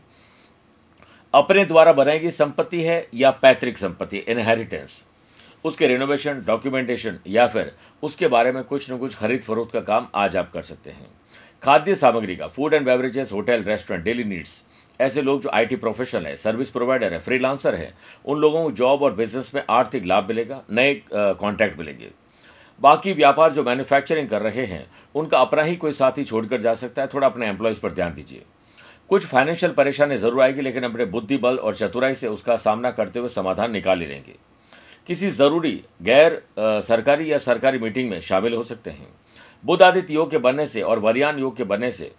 अपने 1.33 1.65
द्वारा 1.65 1.93
बनाई 1.93 2.19
गई 2.19 2.31
संपत्ति 2.33 2.81
है 2.83 3.05
या 3.13 3.31
पैतृक 3.33 3.77
संपत्ति? 3.77 4.17
इनहेरिटेंस 4.19 5.05
उसके 5.65 5.87
रिनोवेशन 5.87 6.43
डॉक्यूमेंटेशन 6.47 7.17
या 7.27 7.47
फिर 7.47 7.71
उसके 8.03 8.27
बारे 8.27 8.51
में 8.51 8.63
कुछ 8.63 8.91
न 8.91 8.97
कुछ 8.97 9.15
खरीद 9.15 9.41
फरोख्त 9.41 9.73
का 9.73 9.81
काम 9.81 10.07
आज 10.15 10.37
आप 10.37 10.51
कर 10.51 10.61
सकते 10.63 10.89
हैं। 10.89 11.07
खाद्य 11.63 11.95
सामग्री 11.95 12.35
का 12.35 12.47
food 12.47 12.73
and 12.73 12.85
beverages 12.85 13.31
hotel 13.33 13.63
restaurant 13.63 14.03
daily 14.05 14.23
needs 14.23 14.61
ऐसे 14.99 15.21
लोग 15.21 15.41
जो 15.41 15.49
आईटी 15.49 15.75
प्रोफेशनल 15.75 16.25
है 16.27 16.35
सर्विस 16.37 16.69
प्रोवाइडर 16.69 17.13
है 17.13 17.19
फ्रीलांसर 17.19 17.75
है, 17.75 17.93
उन 18.25 18.39
लोगों 18.39 18.63
को 18.63 18.71
जॉब 18.71 19.03
और 19.03 19.13
बिज़नेस 19.15 19.51
में 19.55 19.61
आर्थिक 19.69 20.05
लाभ 20.05 20.27
मिलेगा, 20.27 20.61
नए 20.71 20.93
कॉन्ट्रैक्ट 21.13 21.77
मिलेंगे। 21.79 22.09
बाकी 22.81 23.13
व्यापार 23.13 23.53
जो 23.53 23.63
मैन्युफैक्चरिंग 23.63 24.29
कर 24.29 24.41
रहे 24.41 24.65
हैं, 24.65 24.85
उनका 25.15 25.39
अपना 25.39 25.61
ही 25.61 25.75
कोई 25.75 25.91
साथी 25.93 26.23
छोड़कर 26.23 26.61
जा 26.61 26.73
सकता 26.75 27.01
है, 27.01 27.07
थोड़ा 27.07 27.27
अपने 27.27 27.47
एम्प्लॉयज़ 27.47 27.81
पर 27.81 27.91
ध्यान 27.91 28.13
दीजिए। 28.13 28.43
कुछ 29.09 29.25
फाइनेंशियल 29.25 29.71
परेशानी 29.71 30.17
ज़रूर 30.17 30.41
आएगी, 30.41 30.61
लेकिन 30.61 30.83
अपने 30.83 31.05
बुद्धि 31.07 31.37
बल 31.37 31.57
और 31.57 31.75
चतुराई 31.75 32.15
से 32.15 32.27
उसका 32.27 32.57
सामना 32.57 32.91
करते 32.91 33.19
हुए 33.19 33.29
समाधान 33.29 33.71
निकाल 33.71 34.01
ही 34.01 34.07
लेंगे। 34.07 34.35
किसी 35.07 35.29
ज़रूरी, 35.29 35.83
गैर 36.01 36.41
सरकारी 36.59 37.31
या 37.31 37.37
सरकारी 37.37 37.79
मीटिंग 37.79 38.09
में 38.09 38.19
शामिल 38.21 38.53
हो 38.53 38.63
सकते 38.63 38.89
हैं। 38.89 39.07
बुद्ध 39.63 39.81
आदित्य 39.83 40.13
योग 40.13 40.31
के 40.31 40.37
बनने 40.37 40.65
से 40.67 40.81
और 40.81 40.99
वरियान 40.99 41.39
योग 41.39 41.55
के 41.57 41.63
बनने 41.63 41.91
से 41.91 42.11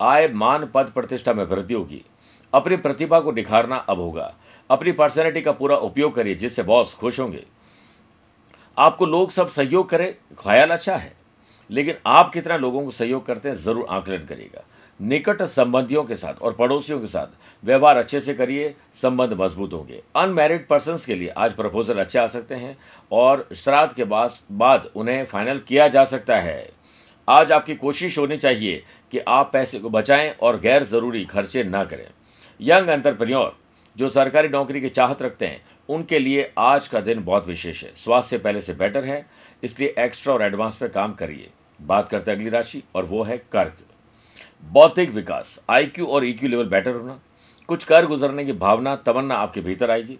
आय, 0.00 0.28
मान, 0.28 0.66
पद 0.74 0.90
प्रतिष्ठा 0.90 1.32
में 1.32 1.44
वृद्धि 1.44 1.74
होगी। 1.74 2.04
अपनी 2.52 2.76
प्रतिभा 2.76 3.20
को 3.20 3.32
निखारना 3.32 3.76
अब 3.76 4.00
होगा। 4.00 4.34
अपनी 4.70 4.92
पर्सनैलिटी 4.92 5.40
का 5.40 5.52
पूरा 5.52 5.76
उपयोग 5.76 6.14
करिए, 6.14 6.34
जिससे 6.34 6.62
बॉस 6.62 6.94
खुश 6.94 7.20
होंगे। 7.20 7.44
आपको 8.76 9.06
लोग 9.06 9.30
सब 9.30 9.48
सहयोग 9.48 9.88
करें, 9.88 10.14
ख्याल 10.38 10.70
अच्छा 10.70 10.96
है। 10.96 11.12
लेकिन 11.70 11.94
आप 12.06 12.32
कितना 12.32 12.56
लोगों 12.56 12.84
को 12.84 12.90
सहयोग 12.90 13.26
करते 13.26 13.48
हैं, 13.48 13.56
ज़रूर 13.56 13.86
आकलन 13.90 14.26
करिएगा। 14.26 14.64
निकट 15.02 15.42
संबंधियों 15.42 16.02
के 16.04 16.16
साथ 16.16 16.42
और 16.42 16.52
पड़ोसियों 16.52 17.00
के 17.00 17.06
साथ 17.06 17.26
व्यवहार 17.64 17.96
अच्छे 17.96 18.20
से 18.20 18.34
करिए, 18.34 18.74
संबंध 18.94 19.32
मज़बूत 19.32 19.72
होंगे। 19.72 20.02
अनमैरिड 20.16 20.66
पर्सन 20.68 20.96
के 21.06 21.14
लिए 21.14 21.28
आज 21.28 21.52
प्रपोजल 21.52 21.98
अच्छे 21.98 22.18
आ 22.18 22.26
सकते 22.26 22.54
हैं 22.54 22.76
और 23.12 23.48
श्राद्ध 23.54 23.94
के 23.94 24.04
बाद 24.04 24.38
बाद 24.52 24.90
उन्हें 24.96 25.24
फाइनल 25.24 25.58
किया 25.58 25.88
जा 25.88 26.04
सकता 26.04 26.36
है। 26.36 26.70
आज 27.28 27.52
आपकी 27.52 27.74
कोशिश 27.74 28.18
होनी 28.18 28.36
चाहिए 28.36 28.82
कि 29.10 29.18
आप 29.18 29.50
पैसे 29.52 29.78
को 29.78 29.90
बचाएँ 29.90 30.30
और 30.30 30.60
गैर 30.60 30.84
ज़रूरी 30.84 31.24
खर्चे 31.24 31.64
ना 31.64 31.84
करें। 31.84 32.06
यंग 32.60 32.88
एंटरप्रेन्योर 32.88 33.56
जो 33.96 34.08
सरकारी 34.08 34.48
नौकरी 34.48 34.80
की 34.80 34.88
चाहत 34.88 35.22
रखते 35.22 35.46
हैं, 35.46 35.62
उनके 35.88 36.18
लिए 36.18 36.52
आज 36.58 36.88
का 36.88 37.00
दिन 37.00 37.24
बहुत 37.24 37.48
विशेष 37.48 37.84
है। 37.84 37.92
स्वास्थ्य 37.96 38.38
पहले 38.38 38.60
से 38.60 38.72
बेटर 38.72 39.04
है, 39.04 39.26
इसलिए 39.62 39.94
एक्स्ट्रा 39.98 40.34
और 40.34 40.42
एडवांस 40.42 40.78
में 40.82 40.90
काम 40.90 41.12
करिए। 41.12 41.50
बात 41.82 42.08
करते 42.08 42.30
हैं 42.30 42.38
अगली 42.38 42.50
राशि 42.50 42.82
और 42.94 43.04
वो 43.04 43.22
है 43.22 43.38
कर्क। 43.52 43.76
बौद्धिक 44.64 45.10
विकास 45.10 45.58
आईक्यू 45.70 46.06
और 46.06 46.24
ईक्यू 46.24 46.48
लेवल 46.48 46.66
बेटर 46.66 46.94
होना, 46.94 47.18
कुछ 47.68 47.84
कर 47.84 48.06
गुजरने 48.06 48.44
की 48.44 48.52
भावना, 48.52 48.94
तमन्ना 48.96 49.34
आपके 49.34 49.60
भीतर 49.60 49.90
आएगी। 49.90 50.18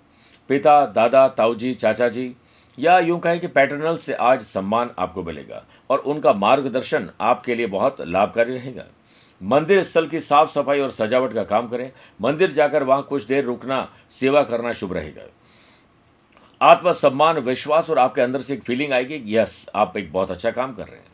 पिता, 0.50 0.84
दादा, 0.86 1.26
ताऊजी 1.28 1.72
चाचा 1.74 2.08
जी 2.08 2.34
या 2.78 2.98
यूँ 2.98 3.18
कहें 3.20 3.40
कि 3.40 3.46
पैटर्नल 3.46 3.96
से 3.96 4.14
आज 4.14 4.42
सम्मान 4.42 4.90
आपको 4.98 5.22
मिलेगा 5.22 5.64
और 5.90 5.98
उनका 5.98 6.32
मार्गदर्शन 6.32 7.10
आपके 7.20 7.54
लिए 7.54 7.66
बहुत 7.66 8.00
लाभकारी 8.00 8.54
रहेगा। 8.54 8.84
मंदिर 9.40 9.82
स्थल 9.82 10.06
की 10.06 10.20
साफ़ 10.20 10.50
सफ़ाई 10.50 10.80
और 10.80 10.90
सजावट 10.90 11.32
का 11.32 11.44
काम 11.44 11.68
करें, 11.68 11.90
मंदिर 12.20 12.52
जाकर 12.52 12.82
वहाँ 12.82 13.02
कुछ 13.02 13.24
देर 13.24 13.44
रुकना, 13.44 13.88
सेवा 14.10 14.42
करना 14.42 14.72
शुभ 14.72 14.92
रहेगा। 14.92 15.22
आत्मसम्मान, 16.60 17.38
विश्वास 17.38 17.90
और 17.90 17.98
आपके 17.98 18.20
अंदर 18.20 18.40
से 18.40 18.54
एक 18.54 18.62
फीलिंग 18.62 18.92
आएगी 18.92 19.22
यस 19.26 19.68
आप 19.74 19.96
एक 19.96 20.12
बहुत 20.12 20.30
अच्छा 20.30 20.50
काम 20.50 20.74
कर 20.74 20.86
रहे 20.86 20.96
हैं। 20.96 21.10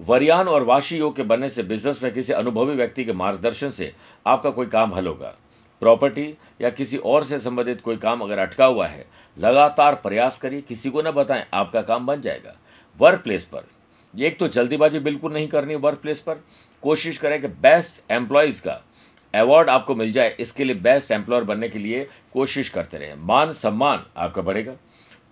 वरियान 0.00 0.48
और 0.48 0.62
वाशी 0.62 0.96
योग 0.98 1.16
के 1.16 1.22
बनने 1.22 1.48
से 1.50 1.62
बिज़नेस 1.62 2.02
में 2.02 2.12
किसी 2.12 2.32
अनुभवी 2.32 2.74
व्यक्ति 2.74 3.04
के 3.04 3.12
मार्गदर्शन 3.12 3.70
से 3.70 3.92
आपका 4.26 4.50
कोई 4.50 4.66
काम 4.66 4.94
हल 4.94 5.06
होगा। 5.06 5.34
प्रॉपर्टी 5.82 6.34
या 6.60 6.70
किसी 6.70 6.96
और 6.96 7.24
से 7.24 7.38
संबंधित 7.38 7.80
कोई 7.80 7.96
काम 7.96 8.20
अगर 8.20 8.38
अटका 8.38 8.64
हुआ 8.64 8.86
है, 8.86 9.06
लगातार 9.38 9.94
प्रयास 9.94 10.38
करिए, 10.38 10.60
किसी 10.60 10.90
को 10.90 11.02
ना 11.02 11.10
बताएँ, 11.10 11.44
आपका 11.54 11.82
काम 11.82 12.06
बन 12.06 12.20
जाएगा। 12.20 12.54
वर्क 13.00 13.20
प्लेस 13.20 13.44
पर। 13.44 13.64
एक 14.14 14.38
तो 14.38 14.48
जल्दीबाजी 14.48 14.98
बिल्कुल 14.98 15.32
नहीं 15.32 15.48
करनी 15.48 15.74
वर्क 15.74 15.98
प्लेस 15.98 16.20
पर। 16.20 16.40
कोशिश 16.82 17.18
करें 17.18 17.40
कि 17.40 17.48
बेस्ट 17.48 18.02
एम्प्लॉयज़ 18.12 18.62
का 18.62 18.80
अवार्ड 19.34 19.70
आपको 19.70 19.94
मिल 19.94 20.12
जाए, 20.12 20.36
इसके 20.40 20.64
लिए 20.64 20.74
बेस्ट 20.74 21.10
एम्प्लॉयर 21.10 21.44
बनने 21.44 21.68
के 21.68 21.78
लिए 21.78 22.06
कोशिश 22.32 22.68
करते 22.68 22.98
रहे। 22.98 23.14
मान 23.14 23.52
सम्मान 23.52 24.04
आपका 24.16 24.42
बढ़ेगा। 24.42 24.72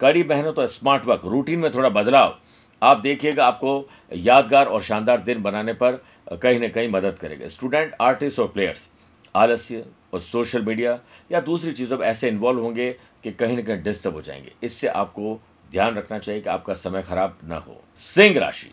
कड़ी 0.00 0.22
मेहनत 0.22 0.58
और 0.58 0.66
स्मार्ट 0.66 1.04
वर्क 1.06 1.22
रूटीन 1.24 1.58
में 1.58 1.72
थोड़ा 1.74 1.88
बदलाव 1.88 2.38
आप 2.82 2.98
देखिएगा, 2.98 3.46
आपको 3.46 3.88
यादगार 4.12 4.66
और 4.66 4.82
शानदार 4.82 5.20
दिन 5.20 5.42
बनाने 5.42 5.72
पर 5.72 6.02
कहीं 6.42 6.60
ना 6.60 6.68
कहीं 6.68 6.88
मदद 6.88 7.18
करेगा। 7.18 7.48
स्टूडेंट 7.48 7.94
आर्टिस्ट 8.00 8.38
और 8.38 8.48
प्लेयर्स 8.48 8.88
आलस्य 9.34 9.84
और 10.12 10.20
सोशल 10.20 10.62
मीडिया 10.62 10.98
या 11.32 11.40
दूसरी 11.40 11.72
चीज़ों 11.72 11.98
में 11.98 12.06
ऐसे 12.06 12.28
इन्वॉल्व 12.28 12.60
होंगे 12.60 12.90
कि 13.22 13.32
कहीं 13.32 13.56
ना 13.56 13.62
कहीं 13.62 13.82
डिस्टर्ब 13.82 14.14
हो 14.14 14.22
जाएँगे। 14.22 14.52
इससे 14.62 14.88
आपको 14.88 15.40
ध्यान 15.70 15.94
रखना 15.94 16.18
चाहिए 16.18 16.40
कि 16.40 16.48
आपका 16.48 16.74
समय 16.74 17.02
खराब 17.02 17.38
ना 17.44 17.56
हो। 17.56 17.82
सिंह 17.96 18.38
राशि, 18.38 18.70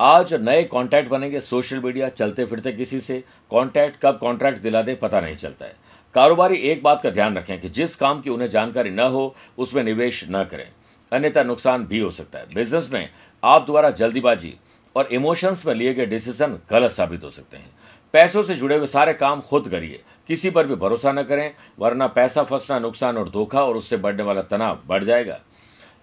आज 0.00 0.34
नए 0.34 0.64
कॉन्टैक्ट 0.64 1.10
बनेंगे 1.10 1.40
सोशल 1.40 1.80
मीडिया 1.80 2.08
चलते 2.08 2.44
फिरते 2.44 2.72
किसी 2.72 3.00
से। 3.00 3.24
कॉन्टैक्ट 3.50 3.96
कब 4.02 4.18
कॉन्ट्रैक्ट 4.18 4.58
दिला 4.58 4.82
दे, 4.82 4.94
पता 4.94 5.20
नहीं 5.20 5.36
चलता 5.36 5.66
है। 5.66 5.76
कारोबारी 6.14 6.56
एक 6.56 6.82
बात 6.82 7.02
का 7.02 7.10
ध्यान 7.10 7.36
रखें 7.36 7.60
कि 7.60 7.68
जिस 7.68 7.96
काम 7.96 8.20
की 8.20 8.30
उन्हें 8.30 8.48
जानकारी 8.48 8.90
न 8.90 9.00
हो, 9.00 9.34
उसमें 9.58 9.82
निवेश 9.84 10.24
न 10.30 10.44
करें। 10.44 10.68
अन्यथा 11.12 11.42
नुकसान 11.42 11.86
भी 11.86 11.98
हो 11.98 12.10
सकता 12.10 12.38
है। 12.38 12.46
बिज़नेस 12.54 12.90
में 12.92 13.08
आप 13.42 13.66
द्वारा 13.66 13.90
जल्दीबाजी 13.90 14.54
और 14.96 15.08
इमोशंस 15.12 15.64
में 15.66 15.74
लिए 15.74 15.92
गए 15.94 16.06
डिसीज़न 16.06 16.58
गलत 16.70 16.90
साबित 16.90 17.24
हो 17.24 17.30
सकते 17.30 17.56
हैं। 17.56 17.70
पैसों 18.14 18.42
से 18.42 18.54
जुड़े 18.54 18.76
हुए 18.76 18.86
सारे 18.86 19.12
काम 19.14 19.40
खुद 19.40 19.68
करिए। 19.68 20.02
किसी 20.28 20.50
पर 20.50 20.66
भी 20.66 20.74
भरोसा 20.74 21.12
न 21.12 21.22
करें, 21.22 21.54
वरना 21.78 22.06
पैसा 22.06 22.42
फंसना, 22.42 22.78
नुकसान 22.78 23.16
और 23.16 23.28
धोखा 23.30 23.62
और 23.62 23.76
उससे 23.76 23.96
बढ़ने 23.96 24.22
वाला 24.22 24.42
तनाव 24.42 24.78
बढ़ 24.86 25.04
जाएगा। 25.04 25.40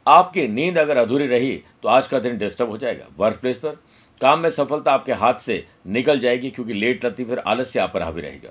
आपकी 0.06 0.48
नींद 0.48 0.78
अगर 0.78 0.98
अधूरी 0.98 1.28
रही 1.28 1.54
तो 1.84 1.90
आज 1.90 2.08
का 2.08 2.20
दिन 2.20 2.38
डिस्टर्ब 2.38 2.70
हो 2.70 2.78
जाएगा। 2.78 3.08
वर्क 3.18 3.38
प्लेस 3.38 3.58
पर 3.58 3.78
काम 4.22 4.40
में 4.40 4.50
सफलता 4.50 4.94
आपके 4.94 5.14
हाथ 5.14 5.40
से 5.40 5.66
निकल 5.88 6.20
जाएगी, 6.20 6.50
क्योंकि 6.50 6.74
लेट 6.74 7.06
लगती 7.06 7.26
फिर 7.26 7.40
आलस्य 7.40 7.80
आप 7.80 7.94
पर 7.94 8.02
हावी 8.02 8.22
रहेगा। 8.22 8.50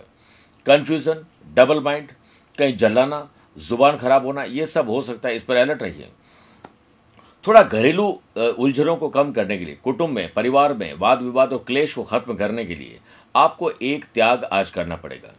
कन्फ्यूज़न 0.66 1.24
डबल 1.54 1.80
माइंड 1.80 2.08
कहीं 2.58 2.76
जलाना, 2.76 3.28
ज़ुबान 3.56 3.96
खराब 3.96 4.26
होना, 4.26 4.44
ये 4.44 4.66
सब 4.66 4.90
हो 4.90 5.00
सकता 5.02 5.28
है। 5.28 5.36
इस 5.36 5.42
पर 5.42 5.56
अलर्ट 5.56 5.82
रहिए। 5.82 6.08
थोड़ा 7.44 7.62
घरेलू 7.62 8.06
उलझनों 8.36 8.96
को 8.96 9.08
कम 9.08 9.32
करने 9.32 9.56
के 9.58 9.64
लिए, 9.64 9.78
कुटुंब 9.84 10.10
में, 10.10 10.32
परिवार 10.32 10.74
में 10.74 10.92
वाद 10.98 11.22
विवाद 11.22 11.52
और 11.52 11.64
क्लेश 11.66 11.94
को 11.94 12.02
खत्म 12.02 12.34
करने 12.34 12.64
के 12.64 12.74
लिए 12.74 12.98
आपको 13.34 13.70
एक 13.72 14.04
त्याग 14.04 14.44
आज 14.44 14.70
करना 14.70 14.96
पड़ेगा। 14.96 15.32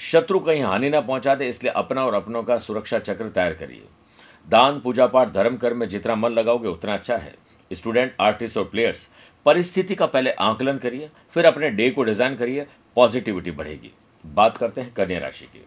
शत्रु 0.00 0.38
कहीं 0.38 0.62
हानि 0.62 0.90
ना 0.90 1.00
पहुँचा 1.00 1.34
दे, 1.34 1.48
इसलिए 1.48 1.72
अपना 1.72 2.04
और 2.06 2.14
अपनों 2.14 2.42
का 2.42 2.56
सुरक्षा 2.58 2.98
चक्र 2.98 3.28
तैयार 3.28 3.54
करिए। 3.54 3.82
दान, 4.48 4.80
पूजा 4.80 5.06
पाठ, 5.06 5.32
धर्म 5.32 5.56
कर्म 5.56 5.76
में 5.76 5.88
जितना 5.88 6.14
मन 6.16 6.30
लगाओगे, 6.30 6.68
उतना 6.68 6.94
अच्छा 6.94 7.16
है। 7.16 7.34
स्टूडेंट, 7.70 8.14
आर्टिस्ट 8.20 8.56
और 8.58 8.64
प्लेयर्स, 8.64 9.08
परिस्थिति 9.46 9.94
का 9.94 10.06
पहले 10.06 10.30
आंकलन 10.30 10.78
करिए, 10.78 11.10
फिर 11.30 11.44
अपने 11.44 11.70
डे 11.70 11.90
को 11.90 12.04
डिज़ाइन 12.04 12.34
करिए, 12.36 12.66
पॉजिटिविटी 12.96 13.50
बढ़ेगी। 13.50 13.92
बात 14.24 14.56
करते 14.56 14.80
हैं 14.80 14.92
कन्या 14.94 15.18
राशि 15.18 15.44
की। 15.46 15.64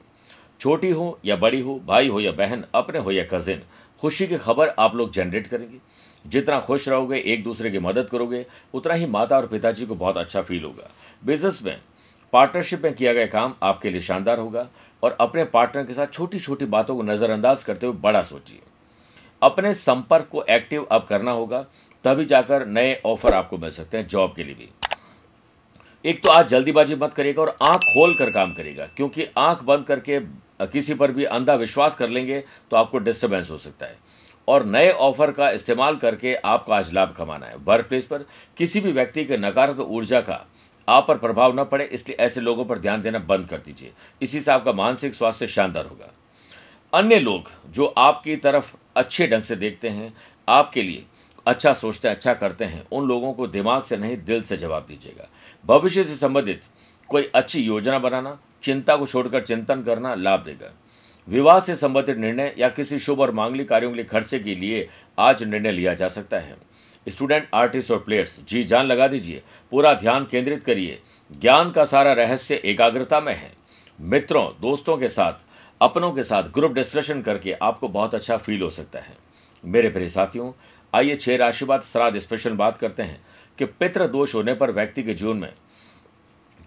छोटी 0.59 0.89
हो 0.89 1.17
या 1.25 1.35
बड़ी 1.35 1.61
हो, 1.61 1.79
भाई 1.85 2.07
हो 2.07 2.19
या 2.19 2.31
बहन, 2.33 2.63
अपने 2.75 2.99
हो 2.99 3.11
या 3.11 3.23
कजिन 3.31 3.61
खुशी 3.99 4.27
की 4.27 4.37
खबर 4.37 4.69
आप 4.69 4.95
लोग 4.95 5.11
जनरेट 5.11 5.47
करेंगे। 5.47 5.79
जितना 6.25 6.59
खुश 6.59 6.87
रहोगे, 6.89 7.17
एक 7.17 7.43
दूसरे 7.43 7.71
की 7.71 7.79
मदद 7.79 8.09
करोगे, 8.09 8.45
उतना 8.73 8.93
ही 8.93 9.05
माता 9.05 9.37
और 9.37 9.47
पिताजी 9.47 9.85
को 9.85 9.95
बहुत 9.95 10.17
अच्छा 10.17 10.41
फील 10.41 10.63
होगा। 10.63 10.89
बिज़नेस 11.25 11.61
में 11.63 11.77
पार्टनरशिप 12.33 12.83
में 12.83 12.93
किया 12.93 13.13
गया 13.13 13.25
काम 13.25 13.53
आपके 13.63 13.89
लिए 13.89 14.01
शानदार 14.01 14.39
होगा 14.39 14.67
और 15.03 15.17
अपने 15.19 15.43
पार्टनर 15.45 15.83
के 15.83 15.93
साथ 15.93 16.07
छोटी 16.07 16.39
छोटी 16.39 16.65
बातों 16.65 16.95
को 16.95 17.03
नज़रअंदाज 17.03 17.63
करते 17.63 17.85
हुए 17.85 17.95
बड़ा 17.95 18.21
सोचिए। 18.23 18.59
अपने 19.41 19.73
संपर्क 19.73 20.27
को 20.31 20.43
एक्टिव 20.43 20.83
अब 20.83 21.05
करना 21.05 21.31
होगा, 21.31 21.65
तभी 22.05 22.25
जाकर 22.25 22.65
नए 22.65 23.01
ऑफ़र 23.05 23.33
आपको 23.33 23.57
मिल 23.57 23.69
सकते 23.69 23.97
हैं 23.97 24.07
जॉब 24.07 24.33
के 24.33 24.43
लिए 24.43 24.55
भी। 24.55 24.69
एक 26.05 26.23
तो 26.23 26.29
आज 26.29 26.47
जल्दीबाजी 26.47 26.95
मत 26.95 27.13
करिएगा 27.13 27.41
और 27.41 27.55
आँख 27.63 27.81
खोल 27.83 28.13
कर 28.15 28.29
काम 28.29 28.53
करेगा 28.53 28.85
क्योंकि 28.87 29.27
आँख 29.37 29.63
बंद 29.63 29.85
करके 29.85 30.19
किसी 30.59 30.93
पर 30.93 31.11
भी 31.11 31.23
अंधा 31.25 31.53
विश्वास 31.55 31.95
कर 31.95 32.09
लेंगे 32.09 32.43
तो 32.71 32.77
आपको 32.77 32.99
डिस्टर्बेंस 32.99 33.49
हो 33.51 33.57
सकता 33.57 33.85
है। 33.85 33.97
और 34.47 34.65
नए 34.65 34.91
ऑफ़र 34.91 35.31
का 35.31 35.49
इस्तेमाल 35.51 35.95
करके 35.95 36.35
आपको 36.35 36.71
आज 36.71 36.91
लाभ 36.93 37.13
कमाना 37.17 37.45
है। 37.45 37.55
वर्क 37.57 37.85
प्लेस 37.85 38.05
पर 38.05 38.25
किसी 38.57 38.81
भी 38.81 38.91
व्यक्ति 38.91 39.25
के 39.25 39.37
नकारात्मक 39.37 39.87
ऊर्जा 39.87 40.21
का 40.21 40.45
आप 40.87 41.07
पर 41.07 41.17
प्रभाव 41.17 41.59
न 41.59 41.63
पड़े, 41.63 41.85
इसलिए 41.85 42.17
ऐसे 42.19 42.41
लोगों 42.41 42.65
पर 42.65 42.79
ध्यान 42.79 43.01
देना 43.01 43.19
बंद 43.19 43.47
कर 43.47 43.57
दीजिए। 43.57 43.91
इसी 44.21 44.41
से 44.41 44.51
आपका 44.51 44.73
मानसिक 44.73 45.13
स्वास्थ्य 45.13 45.47
शानदार 45.47 45.85
होगा। 45.85 46.11
अन्य 46.93 47.19
लोग 47.19 47.49
जो 47.71 47.85
आपकी 47.87 48.35
तरफ़ 48.35 48.73
अच्छे 48.95 49.27
ढंग 49.27 49.43
से 49.43 49.55
देखते 49.55 49.89
हैं, 49.89 50.13
आपके 50.47 50.81
लिए 50.81 51.05
अच्छा 51.45 51.73
सोचते 51.73 52.07
हैं 52.07 52.15
अच्छा 52.15 52.33
करते 52.33 52.65
हैं, 52.65 52.85
उन 52.91 53.07
लोगों 53.07 53.33
को 53.33 53.47
दिमाग 53.47 53.83
से 53.83 53.97
नहीं, 53.97 54.17
दिल 54.17 54.41
से 54.41 54.57
जवाब 54.57 54.85
दीजिएगा। 54.87 55.27
भविष्य 55.65 56.03
से 56.03 56.15
संबंधित 56.15 56.61
कोई 57.09 57.29
अच्छी 57.35 57.61
योजना 57.61 57.99
बनाना 57.99 58.37
चिंता 58.65 58.95
को 58.95 59.07
छोड़कर 59.07 59.41
चिंतन 59.41 59.83
करना 59.83 60.15
लाभ 60.15 60.43
देगा। 60.43 60.73
विवाह 61.29 61.59
से 61.59 61.75
संबंधित 61.75 62.17
निर्णय 62.17 62.55
या 62.57 62.69
किसी 62.69 62.99
शुभ 62.99 63.19
और 63.19 63.31
मांगलिक 63.31 63.69
कार्यों 63.69 63.89
के 63.89 63.95
लिए 63.95 64.05
खर्चे 64.05 64.39
के 64.39 64.55
लिए 64.55 64.89
आज 65.19 65.43
निर्णय 65.43 65.71
लिया 65.71 65.93
जा 65.93 66.07
सकता 66.07 66.39
है। 66.39 66.57
स्टूडेंट, 67.09 67.49
आर्टिस्ट 67.53 67.91
और 67.91 67.99
प्लेयर्स, 67.99 68.39
जी 68.43 68.63
जान 68.63 68.85
लगा 68.85 69.07
दीजिए। 69.07 69.43
पूरा 69.71 69.93
ध्यान 69.93 70.25
केंद्रित 70.25 70.63
करिए। 70.63 71.01
ज्ञान 71.41 71.71
का 71.71 71.85
सारा 71.85 72.13
रहस्य 72.13 72.55
एकाग्रता 72.55 73.19
में 73.19 73.35
है। 73.35 73.53
मित्रों, 74.01 74.61
दोस्तों 74.61 74.97
के 74.97 75.09
साथ, 75.09 75.33
अपनों 75.81 76.11
के 76.11 76.23
साथ 76.23 76.43
ग्रुप 76.43 76.71
डिस्कशन 76.71 77.21
करके 77.21 77.53
आपको 77.53 77.87
बहुत 77.87 78.15
अच्छा 78.15 78.37
फील 78.37 78.61
हो 78.61 78.69
सकता 78.69 78.99
है। 78.99 79.17
मेरे 79.65 79.89
प्रिय 79.89 80.09
साथियों, 80.09 80.51
आइए 80.93 81.15
छह 81.15 81.37
राशिवाद 81.37 81.81
श्राद्ध 81.81 82.19
स्पेशल 82.19 82.53
बात 82.53 82.77
करते 82.77 83.03
हैं 83.03 83.21
कि 83.57 83.65
पितृ 83.65 84.07
दोष 84.07 84.35
होने 84.35 84.53
पर 84.53 84.71
व्यक्ति 84.71 85.03
के 85.03 85.13
जीवन 85.13 85.37
में 85.37 85.53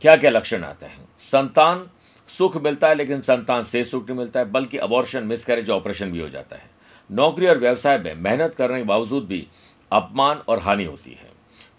क्या 0.00 0.16
क्या 0.16 0.30
लक्षण 0.30 0.64
आते 0.64 0.86
हैं। 0.86 1.07
संतान, 1.18 1.88
सुख 2.28 2.62
मिलता 2.62 2.88
है, 2.88 2.94
लेकिन 2.94 3.20
संतान 3.20 3.64
से 3.64 3.84
सुख 3.84 4.08
नहीं 4.08 4.18
मिलता 4.18 4.40
है, 4.40 4.50
बल्कि 4.50 4.78
अबॉर्शन 4.78 5.24
मिसकैरेज 5.24 5.70
ऑपरेशन 5.70 6.12
भी 6.12 6.20
हो 6.20 6.28
जाता 6.28 6.56
है। 6.56 6.70
नौकरी 7.12 7.46
और 7.46 7.58
व्यवसाय 7.58 7.98
में 7.98 8.14
मेहनत 8.14 8.54
करने 8.54 8.78
के 8.78 8.84
बावजूद 8.84 9.26
भी 9.26 9.48
अपमान 9.92 10.36
और 10.36 10.58
हानि 10.58 10.84
होती 10.84 11.10
है। 11.10 11.30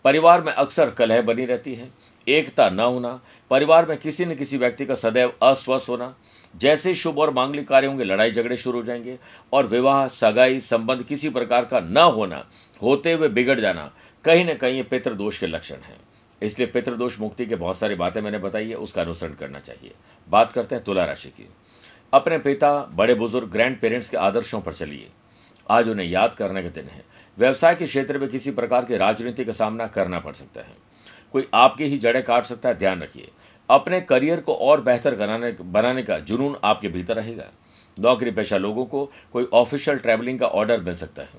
परिवार 0.05 0.41
में 0.41 0.53
अक्सर 0.53 0.89
कलह 0.89 1.21
बनी 1.21 1.45
रहती 1.45 1.75
है। 1.75 1.91
एकता 2.27 2.69
न 2.69 2.79
होना, 2.79 3.21
परिवार 3.49 3.85
में 3.85 3.97
किसी 3.97 4.25
न 4.25 4.35
किसी 4.35 4.57
व्यक्ति 4.57 4.85
का 4.85 4.95
सदैव 4.95 5.33
अस्वस्थ 5.41 5.89
होना, 5.89 6.15
जैसे 6.55 6.95
शुभ 6.95 7.19
और 7.19 7.33
मांगलिक 7.33 7.67
कार्य 7.67 7.87
होंगे 7.87 8.03
लड़ाई 8.03 8.31
झगड़े 8.31 8.57
शुरू 8.57 8.79
हो 8.79 8.85
जाएँगे 8.85 9.19
और 9.53 9.67
विवाह, 9.67 10.07
सगाई, 10.07 10.59
संबंध 10.59 11.03
किसी 11.03 11.29
प्रकार 11.29 11.65
का 11.65 11.79
न 11.79 11.97
होना, 11.97 12.45
होते 12.81 13.13
हुए 13.13 13.27
बिगड़ 13.27 13.59
जाना, 13.59 13.91
कहीं 14.25 14.45
ना 14.45 14.53
कहीं 14.53 14.73
ये 14.73 14.83
पितृदोष 14.83 15.39
के 15.39 15.47
लक्षण 15.47 15.75
हैं। 15.75 15.97
इसलिए 16.43 16.67
पितृदोष 16.67 17.19
मुक्ति 17.19 17.45
के 17.45 17.55
बहुत 17.55 17.77
सारी 17.77 17.95
बातें 17.95 18.21
मैंने 18.21 18.37
बताई 18.37 18.69
है, 18.69 18.75
उसका 18.75 19.01
अनुसरण 19.01 19.33
करना 19.33 19.59
चाहिए। 19.59 19.91
बात 20.29 20.51
करते 20.51 20.75
हैं 20.75 20.83
तुला 20.83 21.05
राशि 21.05 21.29
की। 21.29 21.49
अपने 22.13 22.37
पिता, 22.37 22.79
बड़े 22.79 23.13
बुज़ुर्ग, 23.13 23.49
ग्रैंड 23.49 23.79
पेरेंट्स 23.79 24.09
के 24.09 24.17
आदर्शों 24.17 24.61
पर 24.61 24.73
चलिए। 24.73 25.09
आज 25.69 25.89
उन्हें 25.89 26.07
याद 26.07 26.35
करने 26.35 26.63
का 26.63 26.69
दिन 26.69 26.85
है। 26.85 27.03
व्यवसाय 27.37 27.75
के 27.75 27.85
क्षेत्र 27.85 28.19
में 28.19 28.29
किसी 28.29 28.51
प्रकार 28.51 28.85
की 28.85 28.97
राजनीति 28.97 29.45
का 29.45 29.51
सामना 29.51 29.87
करना 29.87 30.19
पड़ 30.19 30.33
सकता 30.33 30.61
है। 30.61 30.75
कोई 31.33 31.47
आपकी 31.53 31.83
ही 31.83 31.97
जड़ें 31.97 32.23
काट 32.23 32.45
सकता 32.45 32.69
है, 32.69 32.75
ध्यान 32.75 33.01
रखिए। 33.01 33.31
अपने 33.69 34.01
करियर 34.01 34.41
को 34.41 34.53
और 34.53 34.81
बेहतर 34.81 35.15
बनाने 35.15 35.51
बनाने 35.51 36.03
का 36.03 36.19
जुनून 36.19 36.57
आपके 36.63 36.87
भीतर 36.87 37.15
रहेगा। 37.15 37.51
नौकरी 37.99 38.31
पेशा 38.31 38.57
लोगों 38.57 38.85
को 38.85 39.11
कोई 39.33 39.47
ऑफिशियल 39.53 39.97
ट्रैवलिंग 39.97 40.39
का 40.39 40.47
ऑर्डर 40.47 40.81
मिल 40.81 40.95
सकता 40.95 41.21
है। 41.21 41.29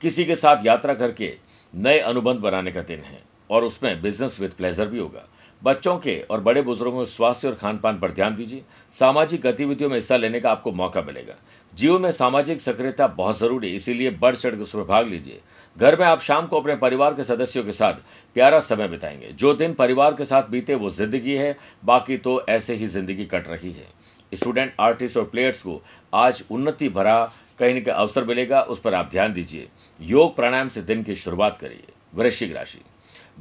किसी 0.00 0.24
के 0.24 0.36
साथ 0.36 0.66
यात्रा 0.66 0.94
करके 0.94 1.36
नए 1.74 1.98
अनुबंध 1.98 2.36
बनाने 2.36 2.72
का 2.72 2.82
दिन 2.82 3.00
है। 3.00 3.22
और 3.50 3.64
उसमें 3.64 4.02
बिज़नेस 4.02 4.40
विद 4.40 4.50
प्लेजर 4.50 4.86
भी 4.86 4.98
होगा। 4.98 5.28
बच्चों 5.62 5.98
के 5.98 6.20
और 6.20 6.40
बड़े 6.40 6.62
बुज़ुर्गों 6.62 6.98
के 6.98 7.06
स्वास्थ्य 7.06 7.48
और 7.48 7.54
खान 7.54 7.78
पान 7.78 7.98
पर 7.98 8.10
ध्यान 8.10 8.34
दीजिए। 8.36 8.62
सामाजिक 8.90 9.40
गतिविधियों 9.40 9.90
में 9.90 9.96
हिस्सा 9.96 10.16
लेने 10.16 10.40
का 10.40 10.50
आपको 10.50 10.72
मौका 10.72 11.02
मिलेगा। 11.02 11.34
जीवन 11.74 12.02
में 12.02 12.12
सामाजिक 12.12 12.60
सक्रियता 12.60 13.06
बहुत 13.06 13.38
ज़रूरी 13.38 13.68
है, 13.70 13.76
इसीलिए 13.76 14.10
बढ़ 14.10 14.36
चढ़ 14.36 14.54
के 14.54 14.62
उसमें 14.62 14.86
भाग 14.86 15.08
लीजिए। 15.08 15.40
घर 15.78 15.98
में 15.98 16.06
आप 16.06 16.20
शाम 16.20 16.46
को 16.46 16.60
अपने 16.60 16.76
परिवार 16.76 17.14
के 17.14 17.24
सदस्यों 17.24 17.64
के 17.64 17.72
साथ 17.72 17.94
प्यारा 18.34 18.60
समय 18.60 18.88
बिताएँगे। 18.88 19.32
जो 19.32 19.54
दिन 19.54 19.74
परिवार 19.74 20.14
के 20.14 20.24
साथ 20.24 20.42
बीते, 20.42 20.74
वो 20.74 20.90
ज़िंदगी 20.90 21.34
है, 21.34 21.56
बाकी 21.84 22.16
तो 22.16 22.44
ऐसे 22.48 22.74
ही 22.74 22.86
ज़िंदगी 22.86 23.24
कट 23.24 23.48
रही 23.48 23.72
है। 23.72 23.86
स्टूडेंट, 24.34 24.74
आर्टिस्ट 24.80 25.16
और 25.16 25.24
प्लेयर्स 25.24 25.62
को 25.62 25.82
आज 26.14 26.44
उन्नति 26.50 26.88
भरा 26.88 27.32
कहीं 27.58 27.74
न 27.74 27.80
कहीं 27.80 27.94
अवसर 27.94 28.24
मिलेगा, 28.24 28.60
उस 28.62 28.80
पर 28.80 28.94
आप 28.94 29.08
ध्यान 29.10 29.32
दीजिए। 29.32 29.68
योग 30.00 30.36
प्राणायाम 30.36 30.68
से 30.68 30.82
दिन 30.82 31.02
की 31.02 31.14
शुरुआत 31.16 31.58
करिए। 31.58 31.84
वृश्चिक 32.14 32.56
राशि। 32.56 32.80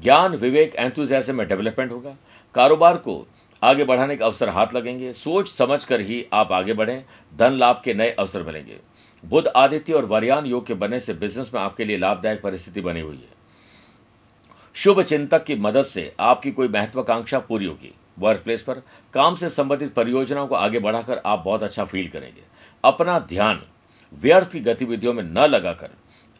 ज्ञान, 0.03 0.35
विवेक 0.35 0.75
एंथुजियाज्म 0.75 1.35
में 1.35 1.47
डेवलपमेंट 1.47 1.91
होगा। 1.91 2.15
कारोबार 2.55 2.97
को 2.97 3.27
आगे 3.63 3.83
बढ़ाने 3.83 4.15
के 4.15 4.23
अवसर 4.23 4.49
हाथ 4.49 4.67
लगेंगे। 4.75 5.13
सोच 5.13 5.47
समझ 5.47 5.85
कर 5.85 6.01
ही 6.01 6.25
आप 6.33 6.51
आगे 6.51 6.73
बढ़ें। 6.73 7.03
धन 7.35 7.53
लाभ 7.53 7.81
के 7.85 7.93
नए 7.93 8.11
अवसर 8.11 8.43
मिलेंगे। 8.43 8.77
बुद्ध 9.25 9.47
आदित्य 9.47 9.93
और 9.93 10.05
वरियान 10.05 10.45
योग 10.45 10.65
के 10.65 10.73
बनने 10.73 10.99
से 10.99 11.13
बिज़नेस 11.13 11.51
में 11.53 11.61
आपके 11.61 11.85
लिए 11.85 11.97
लाभदायक 11.97 12.41
परिस्थिति 12.41 12.81
बनी 12.81 12.99
हुई 12.99 13.15
है। 13.15 13.37
शुभ 14.73 15.01
चिंतक 15.01 15.43
की 15.43 15.55
मदद 15.55 15.83
से 15.83 16.13
आपकी 16.19 16.51
कोई 16.51 16.67
महत्वाकांक्षा 16.67 17.39
पूरी 17.39 17.65
होगी। 17.65 17.93
वर्क 18.19 18.41
प्लेस 18.41 18.61
पर 18.61 18.81
काम 19.13 19.35
से 19.35 19.49
संबंधित 19.49 19.93
परियोजनाओं 19.93 20.47
को 20.47 20.55
आगे 20.55 20.79
बढ़ाकर 20.79 21.21
आप 21.25 21.39
बहुत 21.39 21.63
अच्छा 21.63 21.85
फील 21.85 22.07
करेंगे। 22.07 22.41
अपना 22.83 23.19
ध्यान 23.19 23.61
व्यर्थ 24.13 24.51
की 24.51 24.59
गतिविधियों 24.59 25.13
में 25.13 25.23
न 25.23 25.39
लगाकर 25.39 25.89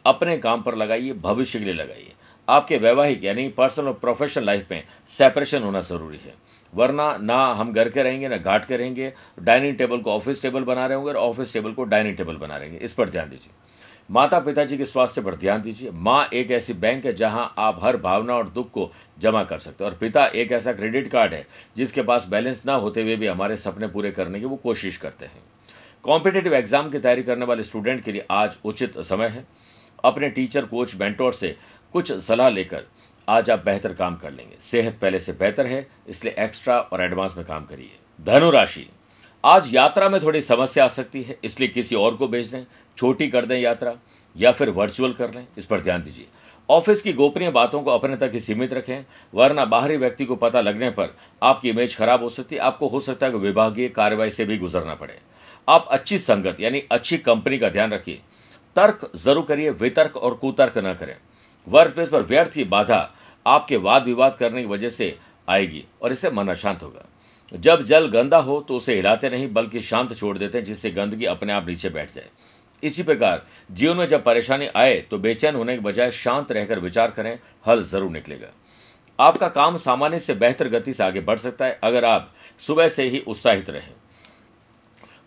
अपने 0.06 0.38
काम 0.38 0.62
पर 0.62 0.74
लगाइए, 0.74 1.12
भविष्य 1.12 1.58
के 1.58 1.64
लिए 1.64 1.74
लगाइए। 1.74 2.12
आपके 2.48 2.76
वैवाहिक 2.78 3.24
यानी 3.24 3.48
पर्सनल 3.50 3.86
और 3.86 3.92
प्रोफेशनल 3.94 4.44
लाइफ 4.44 4.70
में 4.70 4.82
सेपरेशन 5.08 5.62
होना 5.62 5.80
ज़रूरी 5.82 6.18
है। 6.18 6.34
वरना 6.72 7.16
ना 7.18 7.36
हम 7.54 7.72
घर 7.72 7.88
के 7.88 8.02
रहेंगे, 8.02 8.28
ना 8.28 8.36
घाट 8.36 8.64
के 8.64 8.76
रहेंगे 8.76 9.12
डाइनिंग 9.40 9.76
टेबल 9.78 9.98
को 9.98 10.12
ऑफ़िस 10.12 10.42
टेबल 10.42 10.64
बना 10.64 10.86
रहे 10.86 10.96
होंगे 10.96 11.10
और 11.10 11.16
ऑफ़िस 11.18 11.52
टेबल 11.52 11.72
को 11.72 11.84
डाइनिंग 11.86 12.16
टेबल 12.16 12.36
बना 12.36 12.56
रहेंगे 12.56 12.78
इस 12.78 12.92
पर 12.92 13.08
ध्यान 13.10 13.30
दीजिए। 13.30 13.52
माता 14.10 14.38
पिताजी 14.40 14.76
के 14.78 14.84
स्वास्थ्य 14.84 15.20
पर 15.20 15.34
ध्यान 15.36 15.62
दीजिए। 15.62 15.90
माँ 15.92 16.28
एक 16.34 16.50
ऐसी 16.50 16.72
बैंक 16.74 17.04
है 17.06 17.12
जहाँ 17.14 17.52
आप 17.58 17.80
हर 17.82 17.96
भावना 17.98 18.34
और 18.34 18.48
दुख 18.50 18.70
को 18.70 18.90
जमा 19.18 19.42
कर 19.44 19.58
सकते 19.58 19.84
हैं 19.84 19.90
और 19.90 19.96
पिता 19.98 20.26
एक 20.26 20.52
ऐसा 20.52 20.72
क्रेडिट 20.72 21.10
कार्ड 21.10 21.34
है 21.34 21.46
जिसके 21.76 22.02
पास 22.02 22.26
बैलेंस 22.28 22.62
ना 22.66 22.74
होते 22.76 23.02
हुए 23.02 23.16
भी 23.16 23.26
हमारे 23.26 23.56
सपने 23.56 23.88
पूरे 23.88 24.10
करने 24.10 24.40
की 24.40 24.46
वो 24.46 24.56
कोशिश 24.58 24.96
करते 24.96 25.26
हैं। 25.26 25.42
कॉम्पिटेटिव 26.04 26.54
एग्ज़ाम 26.54 26.90
की 26.90 26.98
तैयारी 26.98 27.22
करने 27.22 27.44
वाले 27.44 27.62
स्टूडेंट 27.62 28.02
के 28.04 28.12
लिए 28.12 28.26
आज 28.30 28.56
उचित 28.64 28.98
समय 29.00 29.26
है। 29.28 29.46
अपने 30.04 30.28
टीचर 30.30 30.64
कोच 30.64 30.94
बेंटोर 30.94 31.32
से 31.32 31.54
कुछ 31.94 32.12
सलाह 32.14 32.48
लेकर 32.48 32.84
आज 33.28 33.50
आप 33.50 33.64
बेहतर 33.64 33.92
काम 33.94 34.16
कर 34.16 34.30
लेंगे। 34.30 34.56
सेहत 34.60 34.98
पहले 35.02 35.18
से 35.20 35.32
बेहतर 35.32 35.66
है, 35.66 35.86
इसलिए 36.08 36.34
एक्स्ट्रा 36.38 36.78
और 36.78 37.02
एडवांस 37.02 37.34
में 37.36 37.44
काम 37.46 37.64
करिए। 37.64 37.90
धनुराशि, 38.18 38.86
आज 39.44 39.74
यात्रा 39.74 40.08
में 40.08 40.20
थोड़ी 40.22 40.40
समस्या 40.42 40.84
आ 40.84 40.88
सकती 40.88 41.22
है, 41.22 41.38
इसलिए 41.44 41.68
किसी 41.68 41.96
और 41.96 42.16
को 42.16 42.28
भेज 42.28 42.48
दें, 42.48 42.64
छोटी 42.98 43.28
कर 43.28 43.44
दें 43.44 43.58
यात्रा, 43.58 43.94
या 44.36 44.52
फिर 44.52 44.70
वर्चुअल 44.70 45.12
कर 45.12 45.34
लें, 45.34 45.46
इस 45.58 45.66
पर 45.66 45.80
ध्यान 45.80 46.02
दीजिए। 46.02 46.26
ऑफ़िस 46.68 47.02
की 47.02 47.12
गोपनीय 47.12 47.50
बातों 47.50 47.82
को 47.82 47.90
अपने 47.90 48.16
तक 48.16 48.30
ही 48.32 48.40
सीमित 48.40 48.72
रखें, 48.72 49.04
वरना 49.32 49.64
बाहरी 49.66 49.96
व्यक्ति 49.96 50.24
को 50.24 50.36
पता 50.36 50.60
लगने 50.60 50.90
पर 50.90 51.14
आपकी 51.42 51.68
इमेज 51.68 51.96
खराब 51.96 52.22
हो 52.22 52.28
सकती 52.28 52.54
है, 52.54 52.60
आपको 52.60 52.88
हो 52.88 53.00
सकता 53.00 53.26
है 53.26 53.32
कि 53.32 53.38
विभागीय 53.38 53.88
कार्रवाई 53.88 54.30
से 54.30 54.44
भी 54.44 54.58
गुजरना 54.58 54.94
पड़े। 54.94 55.18
आप 55.68 55.88
अच्छी 55.88 56.18
संगत, 56.18 56.60
यानी 56.60 56.82
अच्छी 56.90 57.18
कंपनी 57.18 57.58
का 57.58 57.68
ध्यान 57.68 57.92
रखिए। 57.92 58.20
तर्क 58.76 59.10
ज़रूर 59.16 59.44
करिए, 59.44 59.70
वितर्क 59.70 60.16
और 60.16 60.34
कुतर्क 60.34 60.78
न 60.78 60.94
करें। 60.94 61.16
वर्क 61.66 61.94
प्लेस 61.94 62.08
पर 62.08 62.22
व्यर्थ 62.22 62.52
की 62.52 62.64
बाधा 62.66 63.08
आपके 63.46 63.76
वाद 63.78 64.04
विवाद 64.04 64.36
करने 64.36 64.62
की 64.62 64.68
वजह 64.68 64.88
से 64.90 65.16
आएगी 65.48 65.84
और 66.02 66.12
इससे 66.12 66.30
मन 66.30 66.48
अशांत 66.48 66.82
होगा। 66.82 67.04
जब 67.52 67.82
जल 67.82 68.06
गंदा 68.08 68.38
हो 68.38 68.60
तो 68.60 68.76
उसे 68.76 68.94
हिलाते 68.94 69.30
नहीं, 69.30 69.52
बल्कि 69.52 69.80
शांत 69.80 70.14
छोड़ 70.14 70.36
देते 70.38 70.58
हैं, 70.58 70.64
जिससे 70.64 70.90
गंदगी 70.90 71.24
अपने 71.26 71.52
आप 71.52 71.68
नीचे 71.68 71.88
बैठ 71.90 72.12
जाए। 72.12 72.28
इसी 72.82 73.02
प्रकार, 73.02 73.42
जीवन 73.70 73.96
में 73.96 74.08
जब 74.08 74.24
परेशानी 74.24 74.66
आए 74.68 74.94
तो 75.00 75.18
बेचैन 75.18 75.54
होने 75.54 75.74
के 75.74 75.82
बजाय 75.82 76.10
शांत 76.12 76.52
रहकर 76.52 76.78
विचार 76.78 77.10
करें, 77.10 77.38
हल 77.66 77.82
ज़रूर 77.84 78.10
निकलेगा। 78.10 78.52
आपका 79.18 79.48
काम 79.50 79.76
सामान्य 79.78 80.18
से 80.18 80.34
बेहतर 80.36 80.68
गति 80.68 80.92
से 80.92 81.04
आगे 81.04 81.20
बढ़ 81.20 81.38
सकता 81.38 81.64
है, 81.64 81.78
अगर 81.82 82.04
आप 82.04 82.32
सुबह 82.60 82.88
से 82.88 83.08
ही 83.08 83.18
उत्साहित 83.20 83.70
रहें। 83.70 83.92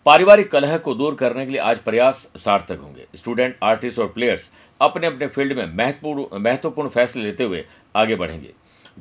पारिवारिक 0.06 0.50
कलह 0.50 0.76
को 0.78 0.94
दूर 0.94 1.14
करने 1.14 1.44
के 1.46 1.52
लिए 1.52 1.60
आज 1.60 1.78
प्रयास 1.80 2.16
सार्थक 2.36 2.78
होंगे। 2.78 3.06
स्टूडेंट, 3.14 3.56
आर्टिस्ट 3.62 3.98
और 3.98 4.06
प्लेयर्स 4.06 4.50
अपने 4.82 5.06
अपने 5.06 5.26
फ़ील्ड 5.26 5.52
में 5.52 5.74
महत्वपूर्ण 5.76 6.38
महत्वपूर्ण 6.40 6.88
फैसले 6.88 7.22
लेते 7.22 7.44
हुए 7.44 7.64
आगे 7.96 8.16
बढ़ेंगे। 8.16 8.52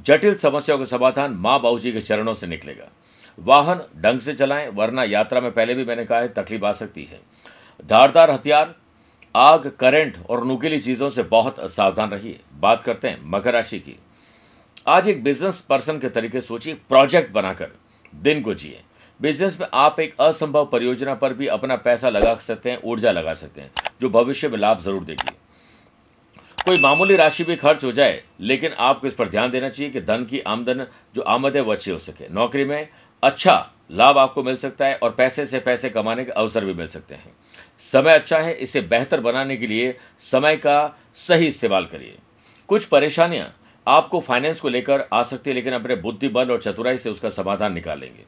जटिल 0.06 0.36
समस्याओं 0.36 0.80
का 0.80 0.86
समाधान 0.86 1.32
माँ 1.34 1.60
बाबू 1.62 1.80
जी 1.80 1.92
के 1.92 2.02
चरणों 2.02 2.34
से 2.34 2.48
निकलेगा। 2.48 2.90
वाहन 3.38 3.82
ढंग 3.98 4.20
से 4.20 4.34
चलाएँ, 4.34 4.70
वरना 4.70 5.04
यात्रा 5.04 5.42
में 5.42 5.52
पहले 5.52 5.74
भी 5.74 5.86
मैंने 5.86 6.06
कहा 6.06 6.20
है, 6.20 6.28
तकलीफ़ 6.28 6.66
आ 6.66 6.72
सकती 6.72 7.04
है। 7.04 7.20
धारदार 7.86 8.32
हथियार, 8.32 8.76
आग, 9.36 9.68
करंट 9.80 10.18
और 10.30 10.46
नुकीली 10.46 10.80
चीज़ों 10.80 11.10
से 11.10 11.24
बहुत 11.24 11.60
सावधान 11.72 12.10
रहिए। 12.10 12.40
बात 12.54 12.84
करते 12.84 13.08
हैं 13.08 13.22
मकर 13.26 13.54
राशि 13.54 13.80
की। 13.80 13.98
आज 14.88 15.08
एक 15.08 15.24
बिज़नेस 15.24 15.62
पर्सन 15.62 16.00
के 16.00 16.10
तरीके 16.10 16.42
सोचिए 16.42 16.74
प्रोजेक्ट 16.90 17.32
बनाकर 17.32 17.72
दिन 18.14 18.42
को 18.42 18.54
जिए। 18.54 18.82
बिज़नेस 19.20 19.60
में 19.62 19.68
आप 19.74 20.00
एक 20.00 20.16
असंभव 20.22 20.66
परियोजना 20.66 21.14
पर 21.16 21.34
भी 21.34 21.48
अपना 21.48 21.76
पैसा 21.76 22.10
लगा 22.10 22.36
सकते 22.36 22.72
हैं, 22.72 22.80
ऊर्जा 22.84 23.12
लगा 23.12 23.34
सकते 23.34 23.62
हैं, 23.62 23.72
जो 24.02 24.10
भविष्य 24.10 24.50
में 24.50 24.58
लाभ 24.58 24.80
ज़रूर 24.80 25.04
देगी। 25.04 25.36
कोई 26.66 26.80
मामूली 26.80 27.16
राशि 27.16 27.44
भी 27.44 27.56
खर्च 27.56 27.84
हो 27.84 27.92
जाए, 27.92 28.22
लेकिन 28.40 28.74
आपको 28.80 29.08
इस 29.08 29.14
पर 29.14 29.30
ध्यान 29.30 29.52
देना 29.52 29.70
चाहिए 29.70 29.92
कि 29.92 30.02
धन 30.02 30.24
की 30.26 30.40
आमदन 30.40 30.86
जो 31.16 31.22
आमद 31.22 31.56
है 31.56 31.62
वो 31.62 31.72
अच्छी 31.72 31.92
हो 31.92 31.98
सके। 31.98 32.28
नौकरी 32.30 32.66
में 32.66 32.88
अच्छा 33.24 33.56
लाभ 33.92 34.18
आपको 34.18 34.44
मिल 34.44 34.58
सकता 34.58 34.86
है 34.86 34.96
और 34.96 35.12
पैसे 35.12 35.46
से 35.46 35.60
पैसे 35.60 35.90
कमाने 35.90 36.26
के 36.26 36.32
अवसर 36.32 36.66
भी 36.66 36.74
मिल 36.74 36.88
सकते 36.88 37.16
हैं। 37.16 37.32
समय 37.82 38.14
अच्छा 38.14 38.40
है, 38.40 38.54
इसे 38.54 38.82
बेहतर 38.82 39.22
बनाने 39.22 39.58
के 39.58 39.68
लिए 39.68 39.96
समय 40.20 40.58
का 40.58 40.98
सही 41.18 41.48
इस्तेमाल 41.48 41.86
करिए। 41.86 42.18
कुछ 42.70 42.86
परेशानियाँ 42.86 43.54
आपको 43.88 44.20
फाइनेंस 44.20 44.60
को 44.60 44.70
लेकर 44.70 45.06
आ 45.14 45.22
सकती 45.24 45.50
है, 45.50 45.56
लेकिन 45.56 45.74
अपने 45.74 45.96
बुद्धि 45.98 46.28
बल 46.28 46.52
और 46.52 46.62
चतुराई 46.62 46.98
से 46.98 47.10
उसका 47.10 47.30
समाधान 47.30 47.74
निकालेंगे। 47.74 48.26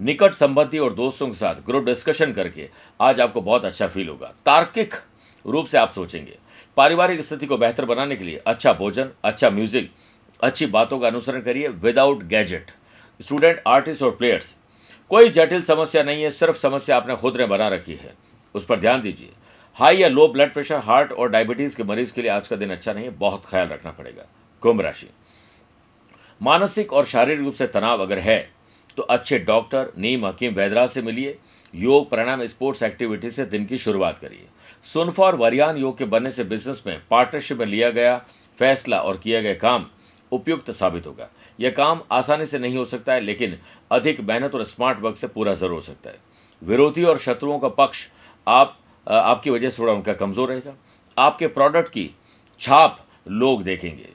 निकट 0.00 0.34
संबंधी 0.34 0.78
और 0.78 0.94
दोस्तों 0.94 1.28
के 1.28 1.34
साथ 1.34 1.64
ग्रुप 1.66 1.84
डिस्कशन 1.84 2.32
करके 2.32 2.68
आज 3.00 3.20
आपको 3.20 3.40
बहुत 3.40 3.64
अच्छा 3.64 3.86
फील 3.86 4.08
होगा। 4.08 4.32
तार्किक 4.46 4.94
रूप 5.44 5.66
से 5.66 5.78
आप 5.78 5.92
सोचेंगे। 5.92 6.36
पारिवारिक 6.76 7.20
स्थिति 7.20 7.46
को 7.46 7.56
बेहतर 7.58 7.84
बनाने 7.84 8.16
के 8.16 8.24
लिए 8.24 8.40
अच्छा 8.46 8.72
भोजन 8.72 9.10
अच्छा 9.24 9.50
म्यूज़िक, 9.50 9.90
अच्छी 10.40 10.66
बातों 10.66 10.98
का 10.98 11.06
अनुसरण 11.06 11.40
करिए 11.40 11.68
विदाउट 11.68 12.22
गैजेट। 12.24 12.70
स्टूडेंट, 13.20 13.62
आर्टिस्ट 13.66 14.02
और 14.02 14.10
प्लेयर्स, 14.10 14.54
कोई 15.10 15.28
जटिल 15.30 15.62
समस्या 15.62 16.02
नहीं 16.02 16.22
है, 16.22 16.30
सिर्फ़ 16.30 16.56
समस्या 16.56 16.96
आपने 16.96 17.16
खुद 17.16 17.36
ने 17.36 17.46
बना 17.46 17.68
रखी 17.68 17.94
है। 17.94 18.14
उस 18.54 18.64
पर 18.64 18.78
ध्यान 18.78 19.00
दीजिए। 19.02 19.30
हाई 19.76 19.96
या 19.96 20.08
लो 20.08 20.26
ब्लड 20.28 20.52
प्रेशर, 20.52 20.78
हार्ट 20.78 21.12
और 21.12 21.28
डायबिटीज़ 21.28 21.76
के 21.76 21.84
मरीज़ 21.84 22.12
के 22.12 22.22
लिए 22.22 22.30
आज 22.30 22.48
का 22.48 22.56
दिन 22.56 22.70
अच्छा 22.70 22.92
नहीं 22.92 23.04
है, 23.04 23.10
बहुत 23.12 23.46
ख्याल 23.46 23.68
रखना 23.68 23.90
पड़ेगा। 23.92 24.26
कुंभ 24.62 24.80
राशि। 24.80 25.08
मानसिक 26.40 26.92
और 26.92 27.04
शारीरिक 27.04 27.40
रूप 27.40 27.54
से 27.54 27.66
तनाव 27.68 28.02
अगर 28.02 28.18
है 28.18 28.38
तो 28.96 29.02
अच्छे 29.04 29.38
डॉक्टर, 29.38 29.92
नीम, 29.98 30.26
हकीम, 30.26 30.54
वैदराज 30.54 30.88
से 30.88 31.02
मिलिए। 31.02 31.36
योग, 31.74 32.08
प्राणायाम, 32.10 32.44
स्पोर्ट्स 32.46 32.82
एक्टिविटी 32.82 33.30
से 33.30 33.44
दिन 33.46 33.64
की 33.66 33.78
शुरुआत 33.78 34.18
करिए। 34.18 34.46
सुनफा 34.86 35.24
और 35.24 35.36
वरियान 35.36 35.76
योग 35.76 35.96
के 35.98 36.04
बनने 36.04 36.30
से 36.30 36.44
बिज़नेस 36.44 36.82
में 36.86 37.00
पार्टनरशिप 37.10 37.58
में 37.58 37.66
लिया 37.66 37.90
गया 37.90 38.16
फैसला 38.58 39.00
और 39.00 39.16
किया 39.16 39.40
गया 39.40 39.54
काम 39.56 39.86
उपयुक्त 40.32 40.70
साबित 40.72 41.06
होगा। 41.06 41.28
यह 41.58 41.70
काम 41.70 42.00
आसानी 42.12 42.46
से 42.46 42.58
नहीं 42.58 42.76
हो 42.76 42.84
सकता 42.84 43.12
है, 43.12 43.20
लेकिन 43.20 43.58
अधिक 43.90 44.20
मेहनत 44.20 44.54
और 44.54 44.64
स्मार्ट 44.64 45.00
वर्क 45.00 45.16
से 45.16 45.26
पूरा 45.28 45.54
ज़रूर 45.54 45.72
हो 45.72 45.80
सकता 45.80 46.10
है। 46.10 46.18
विरोधी 46.62 47.04
और 47.04 47.18
शत्रुओं 47.18 47.58
का 47.58 47.68
पक्ष 47.70 48.06
आप 48.46 48.76
आपकी 49.06 49.50
वजह 49.50 49.70
से 49.70 49.82
थोड़ा 49.82 49.92
उनका 49.92 50.12
कमज़ोर 50.14 50.48
रहेगा। 50.48 50.74
आपके 51.16 51.46
प्रोडक्ट 51.48 51.88
की 51.88 52.10
छाप 52.60 52.98
लोग 53.28 53.62
देखेंगे। 53.62 54.08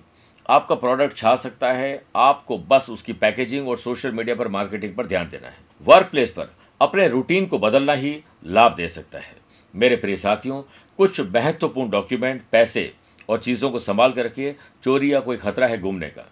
आपका 0.50 0.76
प्रोडक्ट 0.76 1.18
छा 1.18 1.36
सकता 1.36 1.72
है, 1.74 2.04
आपको 2.16 2.58
बस 2.60 2.90
उसकी 2.90 3.14
पैकेजिंग 3.16 3.68
और 3.70 3.78
सोशल 3.78 4.12
मीडिया 4.12 4.36
पर 4.36 4.48
मार्केटिंग 4.48 4.96
पर 4.96 5.06
ध्यान 5.06 5.30
देना 5.30 5.48
है। 5.48 5.58
वर्क 5.86 6.10
प्लेस 6.12 6.32
पर 6.32 6.54
अपने 6.82 7.08
रूटीन 7.08 7.46
को 7.46 7.60
बदलना 7.60 7.94
ही 7.94 8.20
लाभ 8.46 8.76
दे 8.76 8.88
सकता 8.88 9.20
है। 9.20 9.36
मेरे 9.74 9.96
प्रिय 9.96 10.18
साथियों, 10.18 10.62
कुछ 11.00 11.20
महत्वपूर्ण 11.22 11.90
डॉक्यूमेंट 11.90 12.42
पैसे 12.52 12.92
और 13.30 13.38
चीज़ों 13.40 13.70
को 13.72 13.80
संभाल 13.80 14.12
कर 14.12 14.26
रखिए, 14.26 14.56
चोरी 14.84 15.14
या 15.14 15.20
कोई 15.20 15.38
खतरा 15.38 15.68
है 15.68 15.80
घूमने 15.80 16.10
का। 16.10 16.26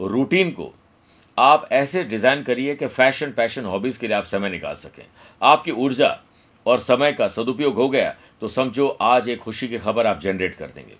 रूटीन 0.00 0.50
को 0.50 0.72
आप 1.38 1.68
ऐसे 1.72 2.02
डिज़ाइन 2.04 2.42
करिए 2.42 2.74
कि 2.74 2.86
फ़ैशन 2.88 3.32
पैशन 3.32 3.64
हॉबीज़ 3.64 3.98
के 3.98 4.06
लिए 4.06 4.16
आप 4.16 4.24
समय 4.26 4.50
निकाल 4.50 4.74
सकें। 4.76 5.04
आपकी 5.40 5.70
ऊर्जा 5.72 6.18
और 6.66 6.78
समय 6.80 7.12
का 7.12 7.28
सदुपयोग 7.28 7.74
हो 7.74 7.88
गया 7.88 8.14
तो 8.40 8.48
समझो 8.48 8.86
आज 9.02 9.28
एक 9.28 9.38
खुशी 9.40 9.68
की 9.68 9.78
खबर 9.78 10.06
आप 10.06 10.20
जनरेट 10.20 10.54
कर 10.54 10.66
देंगे। 10.66 10.94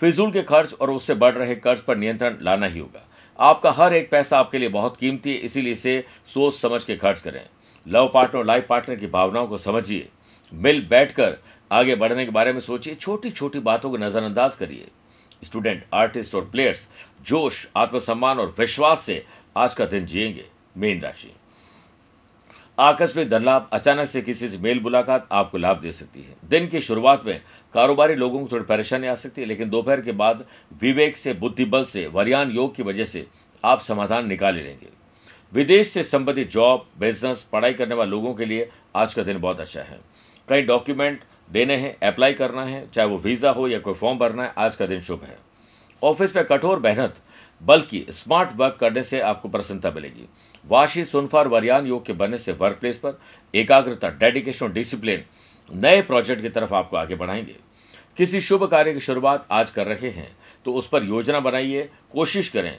फिजूल 0.00 0.30
के 0.32 0.42
खर्च 0.42 0.74
और 0.74 0.90
उससे 0.90 1.14
बढ़ 1.14 1.34
रहे 1.34 1.54
कर्ज 1.56 1.80
पर 1.80 1.96
नियंत्रण 1.96 2.36
लाना 2.42 2.66
ही 2.66 2.78
होगा। 2.78 3.06
आपका 3.38 3.70
हर 3.72 3.94
एक 3.94 4.10
पैसा 4.10 4.38
आपके 4.38 4.58
लिए 4.58 4.68
बहुत 4.68 4.96
कीमती 4.96 5.30
है, 5.30 5.36
इसीलिए 5.36 5.72
इसे 5.72 6.04
सोच 6.34 6.54
समझ 6.54 6.82
के 6.84 6.96
खर्च 6.96 7.20
करें। 7.20 7.42
लव 7.86 8.10
पार्टनर 8.14 8.44
लाइफ 8.44 8.66
पार्टनर 8.68 8.96
की 8.96 9.06
भावनाओं 9.08 9.46
को 9.46 9.58
समझिए। 9.58 10.08
मिल 10.54 10.86
बैठकर 10.86 11.36
आगे 11.72 11.94
बढ़ने 11.94 12.24
के 12.24 12.30
बारे 12.30 12.52
में 12.52 12.60
सोचिए 12.60 12.94
छोटी 12.94 13.30
छोटी 13.30 13.58
बातों 13.58 13.90
को 13.90 13.96
नजरअंदाज 13.96 14.56
करिए। 14.56 14.88
स्टूडेंट, 15.44 15.84
आर्टिस्ट 15.94 16.34
और 16.34 16.44
प्लेयर्स, 16.44 16.88
जोश, 17.22 17.68
आत्मसम्मान 17.76 18.38
और 18.38 18.54
विश्वास 18.58 19.00
से 19.00 19.24
आज 19.56 19.74
का 19.74 19.86
दिन 19.86 20.06
जिएँगे। 20.06 20.44
मेन 20.76 21.00
राशि। 21.00 21.32
आकस्मिक 22.78 23.30
धन 23.30 23.44
लाभ 23.44 23.68
अचानक 23.72 24.08
से 24.08 24.22
किसी 24.22 24.48
से 24.48 24.58
मेल 24.58 24.80
मुलाकात 24.80 25.28
आपको 25.32 25.58
लाभ 25.58 25.80
दे 25.80 25.92
सकती 25.92 26.22
है। 26.22 26.36
दिन 26.44 26.66
की 26.66 26.80
शुरुआत 26.80 27.26
में 27.26 27.42
कारोबारी 27.74 28.14
लोगों 28.14 28.40
को 28.40 28.48
थोड़ी 28.52 28.64
परेशानी 28.64 29.06
आ 29.06 29.14
सकती 29.14 29.40
है, 29.40 29.46
लेकिन 29.46 29.70
दोपहर 29.70 30.00
के 30.00 30.12
बाद 30.12 30.46
विवेक 30.80 31.16
से, 31.16 31.34
बुद्धिबल 31.34 31.84
से, 31.84 32.06
वरियान 32.06 32.50
योग 32.50 32.74
की 32.74 32.82
वजह 32.82 33.04
से 33.04 33.26
आप 33.64 33.80
समाधान 33.80 34.28
निकाल 34.28 34.54
लेंगे। 34.54 34.88
विदेश 35.52 35.88
से 35.88 36.04
संबंधित 36.04 36.50
जॉब, 36.50 36.88
बिज़नेस, 36.98 37.42
पढ़ाई 37.42 37.72
करने 37.72 37.94
वाले 37.94 38.10
लोगों 38.10 38.34
के 38.34 38.44
लिए 38.44 38.70
आज 38.96 39.14
का 39.14 39.22
दिन 39.22 39.38
बहुत 39.38 39.60
अच्छा 39.60 39.82
है। 39.82 40.00
कई 40.50 40.62
डॉक्यूमेंट 40.62 41.20
देने 41.50 41.74
हैं 41.76 41.96
अप्लाई 42.02 42.32
करना 42.32 42.64
है, 42.64 42.88
चाहे 42.90 43.08
वो 43.08 43.16
वीज़ा 43.18 43.50
हो 43.50 43.68
या 43.68 43.78
कोई 43.78 43.94
फॉर्म 43.94 44.18
भरना 44.18 44.42
है, 44.42 44.52
आज 44.58 44.76
का 44.76 44.86
दिन 44.86 45.02
शुभ 45.02 45.22
है। 45.24 45.38
ऑफ़िस 46.02 46.34
में 46.36 46.44
कठोर 46.44 46.78
मेहनत, 46.78 47.14
बल्कि 47.62 48.04
स्मार्ट 48.10 48.56
वर्क 48.56 48.76
करने 48.80 49.02
से 49.02 49.20
आपको 49.20 49.48
प्रसन्नता 49.48 49.90
मिलेगी। 49.90 50.28
वाशी 50.64 51.04
सुनफार 51.04 51.48
वरियान 51.48 51.86
योग 51.86 52.04
के 52.06 52.12
बनने 52.12 52.38
से 52.38 52.52
वर्क 52.52 52.78
प्लेस 52.78 52.96
पर 52.96 53.18
एकाग्रता 53.54 54.08
डेडिकेशन 54.10 54.66
और 54.66 54.72
डिसिप्लिन 54.72 55.24
नए 55.70 56.02
प्रोजेक्ट 56.02 56.42
की 56.42 56.48
तरफ़ 56.48 56.74
आपको 56.74 56.96
आगे 56.96 57.16
बढ़ाएँगे। 57.16 57.56
किसी 58.18 58.40
शुभ 58.40 58.64
कार्य 58.64 58.92
की 58.92 59.00
शुरुआत 59.00 59.46
आज 59.50 59.70
कर 59.70 59.86
रहे 59.86 60.10
हैं 60.10 60.30
तो 60.64 60.74
उस 60.74 60.88
पर 60.88 61.04
योजना 61.04 61.40
बनाइए, 61.40 61.88
कोशिश 62.12 62.48
करें 62.48 62.78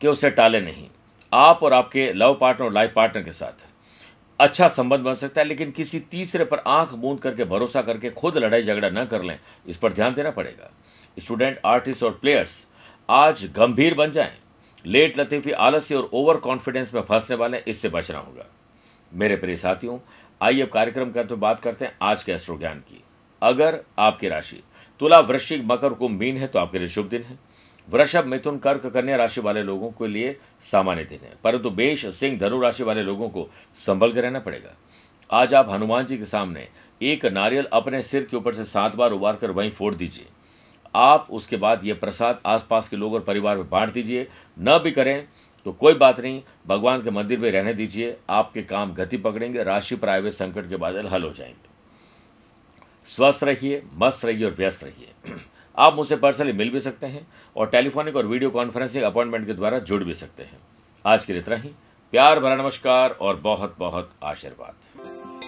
कि 0.00 0.08
उसे 0.08 0.30
टाले 0.30 0.60
नहीं। 0.60 0.86
आप 1.32 1.62
और 1.62 1.72
आपके 1.72 2.12
लव 2.12 2.38
पार्टनर 2.40 2.66
और 2.66 2.72
लाइफ 2.72 2.92
पार्टनर 2.96 3.22
के 3.22 3.32
साथ। 3.32 3.67
अच्छा 4.40 4.68
संबंध 4.68 5.00
बन 5.00 5.14
सकता 5.14 5.40
है, 5.40 5.46
लेकिन 5.46 5.70
किसी 5.70 6.00
तीसरे 6.00 6.44
पर 6.44 6.58
आँख 6.58 6.92
मूंद 6.94 7.18
करके, 7.20 7.44
भरोसा 7.44 7.82
करके 7.82 8.10
खुद 8.10 8.36
लड़ाई 8.38 8.62
झगड़ा 8.62 8.88
न 8.90 9.04
कर 9.04 9.22
लें, 9.22 9.38
इस 9.66 9.76
पर 9.76 9.92
ध्यान 9.92 10.14
देना 10.14 10.30
पड़ेगा। 10.30 10.70
स्टूडेंट, 11.18 11.58
आर्टिस्ट 11.66 12.02
और 12.02 12.10
प्लेयर्स 12.12 12.66
आज 13.08 13.44
गंभीर 13.56 13.94
बन 13.94 14.10
जाएँ। 14.10 14.36
लेट 14.84 15.18
लतीफी 15.18 15.50
आलस्य 15.52 15.94
और 15.94 16.08
ओवर 16.12 16.36
कॉन्फिडेंस 16.38 16.94
में 16.94 17.00
फंसने 17.02 17.36
वाले, 17.36 17.58
इससे 17.58 17.88
बचना 17.88 18.18
होगा। 18.18 18.46
मेरे 19.12 19.36
प्रिय 19.36 19.56
साथियों, 19.56 19.98
आइए 20.40 20.62
अब 20.62 20.68
कार्यक्रम 20.68 21.10
करते 21.10 21.28
तो 21.28 21.36
बात 21.36 21.60
करते 21.60 21.84
हैं 21.84 21.96
आज 22.02 22.22
के 22.22 22.32
एस्ट्रो 22.32 22.56
ज्ञान 22.58 22.78
की। 22.80 23.02
अगर 23.42 23.80
आपकी 23.98 24.28
राशि 24.28 24.62
तुला 25.00 25.18
वृश्चिक 25.20 25.62
मकर 25.64 25.92
कुंभ 25.94 26.18
मीन 26.20 26.36
है 26.36 26.46
तो 26.46 26.58
आपके 26.58 26.78
लिए 26.78 26.88
शुभ 26.88 27.08
दिन 27.08 27.22
है। 27.22 27.38
वृषभ 27.88 28.24
मिथुन 28.24 28.58
कर्क 28.58 28.86
कन्या 28.86 29.16
राशि 29.16 29.40
वाले 29.40 29.62
लोगों 29.62 29.90
के 29.90 30.08
लिए 30.08 30.36
सामान्य 30.60 31.04
दिन 31.04 31.18
है। 31.22 31.32
परंतु 31.44 31.70
बेश 31.70 32.06
सिंह, 32.06 32.38
धनु 32.38 32.60
राशि 32.60 32.82
वाले 32.82 33.02
लोगों 33.02 33.28
को 33.28 33.48
संभल 33.74 34.12
कर 34.12 34.22
रहना 34.22 34.38
पड़ेगा। 34.38 34.74
आज 35.30 35.54
आप 35.54 35.68
हनुमान 35.70 36.06
जी 36.06 36.18
के 36.18 36.24
सामने 36.24 36.68
एक 37.02 37.24
नारियल 37.26 37.68
अपने 37.72 38.02
सिर 38.02 38.24
के 38.24 38.36
ऊपर 38.36 38.54
से 38.54 38.64
सात 38.64 38.96
बार 38.96 39.12
उबार 39.12 39.36
कर 39.36 39.50
वहीं 39.50 39.70
फोड़ 39.70 39.94
दीजिए। 39.94 40.26
आप 40.94 41.26
उसके 41.30 41.56
बाद 41.56 41.84
ये 41.84 41.94
प्रसाद 41.94 42.40
आसपास 42.46 42.88
के 42.88 42.96
लोग 42.96 43.14
और 43.14 43.20
परिवार 43.20 43.56
में 43.56 43.68
बांट 43.70 43.92
दीजिए। 43.92 44.28
न 44.58 44.78
भी 44.78 44.90
करें 44.90 45.28
तो 45.66 45.72
कोई 45.72 45.94
बात 45.94 46.20
नहीं, 46.20 46.42
भगवान 46.66 47.02
के 47.02 47.10
मंदिर 47.10 47.38
में 47.38 47.50
रहने 47.50 47.74
दीजिए। 47.74 48.16
आपके 48.30 48.62
काम 48.62 48.92
गति 48.94 49.16
पकड़ेंगे, 49.16 49.62
राशि 49.62 49.96
पर 49.96 50.08
आए 50.08 50.20
हुए 50.20 50.30
संकट 50.30 50.68
के 50.68 50.76
बादल 50.76 51.06
हल 51.06 51.22
हो 51.22 51.30
जाएँगे। 51.30 51.68
स्वस्थ 53.06 53.44
रहिए, 53.44 53.82
मस्त 53.94 54.24
रहिए 54.24 54.44
और 54.44 54.52
व्यस्त 54.52 54.84
रहिए। 54.84 55.34
आप 55.78 55.94
मुझसे 55.94 56.16
पर्सनली 56.16 56.52
मिल 56.52 56.70
भी 56.70 56.80
सकते 56.80 57.06
हैं 57.06 57.28
और 57.56 57.66
टेलीफोनिक 57.66 58.16
और 58.16 58.26
वीडियो 58.26 58.50
कॉन्फ्रेंसिंग 58.50 59.04
अपॉइंटमेंट 59.04 59.46
के 59.46 59.52
द्वारा 59.52 59.78
जुड़ 59.78 60.04
भी 60.04 60.14
सकते 60.14 60.42
हैं। 60.42 60.58
आज 61.06 61.24
के 61.24 61.32
लिए 61.32 61.42
इतना 61.42 61.56
ही। 61.56 61.68
प्यार 62.10 62.40
भरा 62.40 62.56
नमस्कार 62.56 63.10
और 63.10 63.36
बहुत 63.36 63.76
बहुत 63.78 64.10
आशीर्वाद। 64.24 64.74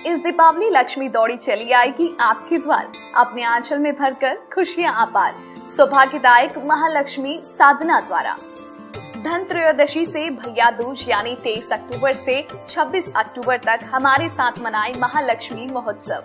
इस 0.06 0.18
दीपावली 0.18 0.70
लक्ष्मी 0.70 1.08
दौड़ी 1.08 1.36
चली 1.36 1.72
आएगी 1.72 2.16
आपके 2.20 2.58
द्वार। 2.58 2.92
अपने 3.16 3.42
आंचल 3.42 3.78
में 3.78 3.96
भर 3.96 4.10
भरकर 4.10 4.34
खुशियाँ 4.54 4.94
आपार। 4.94 5.34
सौभाग्यदायक 5.66 6.58
महालक्ष्मी 6.58 7.40
साधना 7.44 8.00
द्वारा। 8.00 8.38
धन 9.16 9.44
त्रयोदशी 9.44 10.06
से 10.06 10.30
भैया 10.30 10.70
दूज, 10.70 11.06
यानी 11.08 11.34
23 11.34 11.72
अक्टूबर 11.72 12.12
से 12.12 12.48
26 12.70 13.12
अक्टूबर 13.16 13.56
तक 13.56 13.80
हमारे 13.84 14.28
साथ 14.28 14.52
मनाए 14.58 14.92
महालक्ष्मी 14.98 15.66
महोत्सव। 15.66 16.24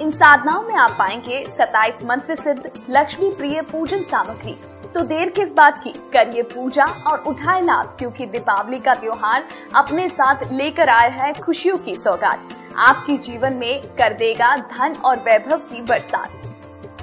इन 0.00 0.10
साधनाओं 0.10 0.62
में 0.62 0.74
आप 0.74 0.96
पाएँगे 0.98 1.44
27 1.58 2.02
मंत्र 2.04 2.34
सिद्ध, 2.34 2.70
लक्ष्मी 2.90 3.30
प्रिय 3.30 3.62
पूजन 3.62 4.02
सामग्री। 4.02 4.56
तो 4.94 5.00
देर 5.00 5.28
किस 5.28 5.52
बात 5.52 5.78
की? 5.84 5.90
करिए 5.90 6.42
पूजा 6.42 6.84
और 6.84 7.18
उठाए 7.18 7.60
लाभ, 7.60 7.96
क्योंकि 7.98 8.26
दीपावली 8.26 8.78
का 8.78 8.94
त्योहार 8.94 9.44
अपने 9.74 10.08
साथ 10.08 10.52
लेकर 10.52 10.88
आया 10.88 11.08
है 11.08 11.32
खुशियों 11.32 11.78
की 11.78 11.96
सौगात। 11.96 12.48
आपके 12.76 13.16
जीवन 13.16 13.52
में 13.52 13.82
कर 13.82 14.12
देगा 14.12 14.56
धन 14.56 14.96
और 15.04 15.16
वैभव 15.16 15.56
की 15.56 15.82
बरसात। 15.82 16.30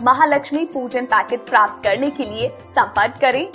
महालक्ष्मी 0.01 0.65
पूजन 0.65 1.05
पैकेट 1.05 1.39
प्राप्त 1.39 1.83
करने 1.83 2.07
के 2.07 2.23
लिए 2.23 2.49
संपर्क 2.63 3.13
करें। 3.21 3.47